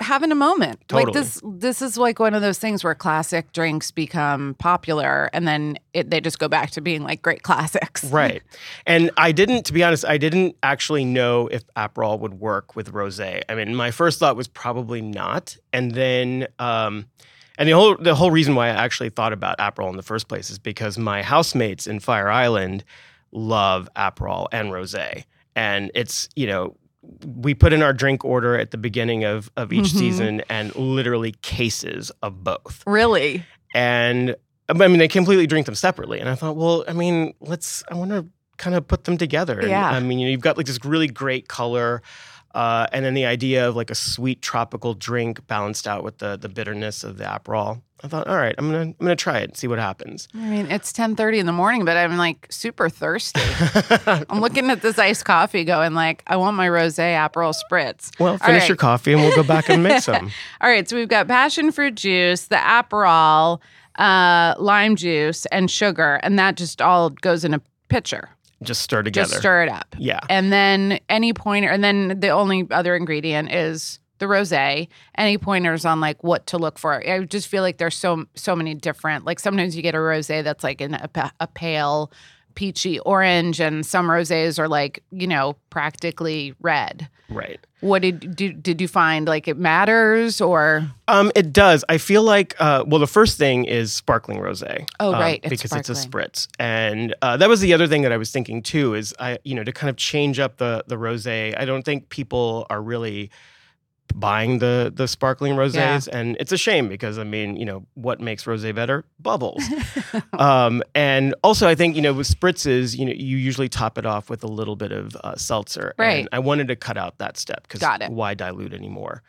[0.00, 0.80] having a moment.
[0.92, 5.46] Like this, this is like one of those things where classic drinks become popular, and
[5.46, 8.04] then it, they just go back to being like great classics.
[8.14, 8.42] Right.
[8.86, 12.92] And I didn't, to be honest, I didn't actually know if Aperol would work with
[12.92, 13.42] rosé.
[13.48, 15.56] I mean, my first thought was probably not.
[15.72, 17.06] And then, um,
[17.58, 20.28] and the whole the whole reason why I actually thought about Aperol in the first
[20.28, 22.84] place is because my housemates in Fire Island
[23.32, 25.24] love Aperol and rosé.
[25.56, 26.76] And it's, you know,
[27.24, 29.98] we put in our drink order at the beginning of, of each Mhm.
[29.98, 33.44] season and literally cases of both Really?
[33.74, 34.36] and
[34.68, 36.20] I mean they completely drink them separately.
[36.20, 37.84] And I thought, well, I mean, let's.
[37.90, 38.26] I want to
[38.56, 39.58] kind of put them together.
[39.60, 39.90] And, Yeah.
[39.90, 42.00] I mean, you know, you've got like this really great color.
[42.54, 46.36] Uh, and then the idea of like a sweet tropical drink balanced out with the
[46.36, 47.82] the bitterness of the Aperol.
[48.04, 50.28] I thought, all right, I'm gonna I'm gonna try it and see what happens.
[50.34, 53.40] I mean, it's 10:30 in the morning, but I'm like super thirsty.
[54.28, 58.10] I'm looking at this iced coffee going like, I want my rosé Aperol spritz.
[58.20, 58.68] Well, finish right.
[58.68, 60.30] your coffee and we'll go back and make some.
[60.60, 63.60] All right, so we've got passion fruit juice, the Aperol,
[63.96, 68.28] uh, lime juice, and sugar, and that just all goes in a pitcher.
[68.62, 69.28] Just stir together.
[69.28, 69.94] Just stir it up.
[69.98, 70.20] Yeah.
[70.28, 74.88] And then any pointer, and then the only other ingredient is the rosé.
[75.16, 77.06] Any pointers on like what to look for?
[77.06, 79.24] I just feel like there's so so many different.
[79.24, 82.12] Like sometimes you get a rosé that's like in a, a pale
[82.54, 87.08] peachy orange, and some rosés are like you know practically red.
[87.30, 87.58] Right.
[87.80, 89.26] What did did, did you find?
[89.26, 91.84] Like it matters or Um, it does.
[91.88, 94.88] I feel like uh, well, the first thing is sparkling rosé.
[95.00, 98.02] Oh, um, right, it's because it's a spritz, and uh, that was the other thing
[98.02, 98.94] that I was thinking too.
[98.94, 101.54] Is I, you know, to kind of change up the the rosé.
[101.58, 103.30] I don't think people are really
[104.14, 108.20] buying the the sparkling rosés, and it's a shame because I mean, you know, what
[108.20, 109.04] makes rosé better?
[109.18, 109.62] Bubbles.
[110.38, 114.06] um, and also, I think you know, with spritzes, you know, you usually top it
[114.06, 115.94] off with a little bit of uh, seltzer.
[115.98, 116.20] Right.
[116.20, 119.22] And I wanted to cut out that step because why dilute anymore?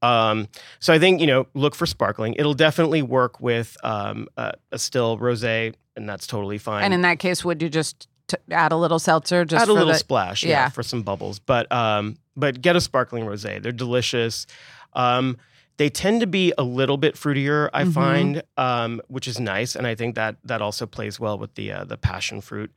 [0.00, 0.46] Um,
[0.78, 2.34] so I think you know, look for sparkling.
[2.34, 6.84] It'll definitely work with um, a, a still rosé, and that's totally fine.
[6.84, 9.44] and in that case, would you just t- add a little seltzer?
[9.44, 10.50] Just add a little the, splash, yeah.
[10.50, 10.68] yeah.
[10.68, 11.38] for some bubbles.
[11.40, 13.60] But um, but get a sparkling rosé.
[13.62, 14.46] They're delicious.
[14.92, 15.36] Um,
[15.78, 17.92] they tend to be a little bit fruitier, I Mhm.
[17.92, 21.72] find, um, which is nice, and I think that that also plays well with the
[21.72, 22.72] uh, the passion fruit.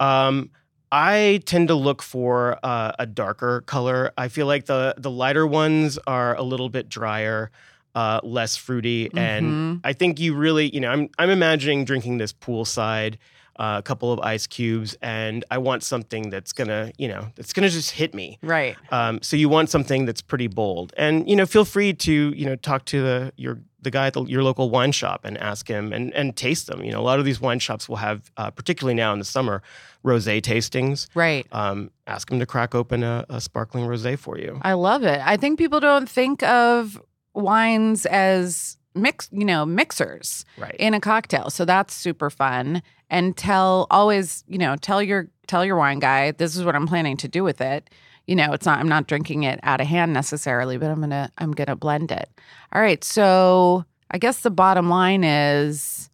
[0.00, 0.50] Um,
[0.92, 4.12] I tend to look for uh, a darker color.
[4.18, 7.52] I feel like the the lighter ones are a little bit drier,
[7.94, 9.80] uh, less fruity, and Mhm.
[9.84, 13.14] I think you really, you know, I'm I'm imagining drinking this poolside,
[13.60, 17.52] uh, a couple of ice cubes, and I want something that's gonna, you know, that's
[17.52, 18.38] gonna just hit me.
[18.42, 18.74] right.
[18.90, 22.46] Um, so you want something that's pretty bold, and you know, feel free to you
[22.46, 25.68] know talk to the your the guy at the, your local wine shop and ask
[25.68, 26.82] him and and taste them.
[26.82, 29.26] You know, a lot of these wine shops will have, uh, particularly now in the
[29.26, 29.62] summer,
[30.02, 31.08] rosé tastings.
[31.14, 31.46] Right.
[31.52, 34.58] Um, ask him to crack open a, a sparkling rosé for you.
[34.62, 35.20] I love it.
[35.22, 37.00] I think people don't think of
[37.34, 40.74] wines as mix, you know, mixers Right.
[40.78, 41.50] in a cocktail.
[41.50, 42.82] So that's super fun.
[43.08, 46.86] And tell always, you know, tell your tell your wine guy this is what I'm
[46.86, 47.90] planning to do with it.
[48.26, 51.10] You know, it's not I'm not drinking it out of hand necessarily, but I'm going
[51.10, 52.28] to I'm to blend it.
[52.72, 53.02] All right.
[53.02, 56.08] So, I guess the bottom line is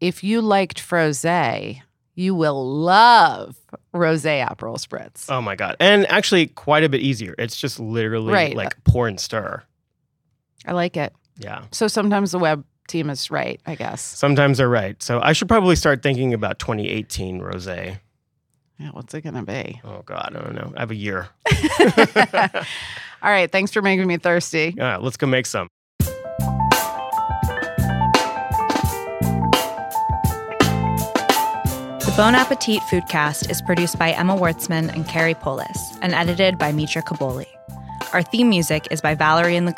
[0.00, 1.80] if you liked Frosé,
[2.14, 3.56] you will love
[3.94, 5.30] Rosé Aperol Spritz.
[5.30, 5.76] Oh my god!
[5.80, 7.34] And actually, quite a bit easier.
[7.38, 8.54] It's just literally Right.
[8.56, 9.62] like pour and stir.
[10.66, 11.14] I like it.
[11.38, 11.64] Yeah.
[11.72, 14.02] So sometimes the web team is right, I guess.
[14.02, 15.02] Sometimes they're right.
[15.02, 17.98] So I should probably start thinking about 2018 rosé.
[18.78, 19.80] Yeah, what's it gonna be?
[19.84, 20.72] Oh God, I don't know.
[20.76, 21.28] I have a year.
[23.22, 24.74] All right, thanks for making me thirsty.
[24.78, 25.68] All right, let's go make some.
[32.00, 36.70] The Bon Appetit Foodcast is produced by Emma Wartzman and Carey Polis and edited by
[36.70, 37.46] Mitra Kaboli.
[38.14, 39.72] Our theme music is by Valerie and the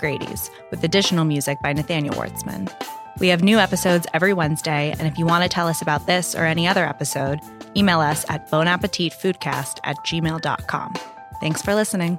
[0.70, 2.70] with additional music by Nathaniel Wertzman.
[3.18, 6.34] We have new episodes every Wednesday, and if you want to tell us about this
[6.34, 7.40] or any other episode,
[7.74, 10.94] email us at bonappetitfoodcast at gmail.com.
[11.40, 12.18] Thanks for listening.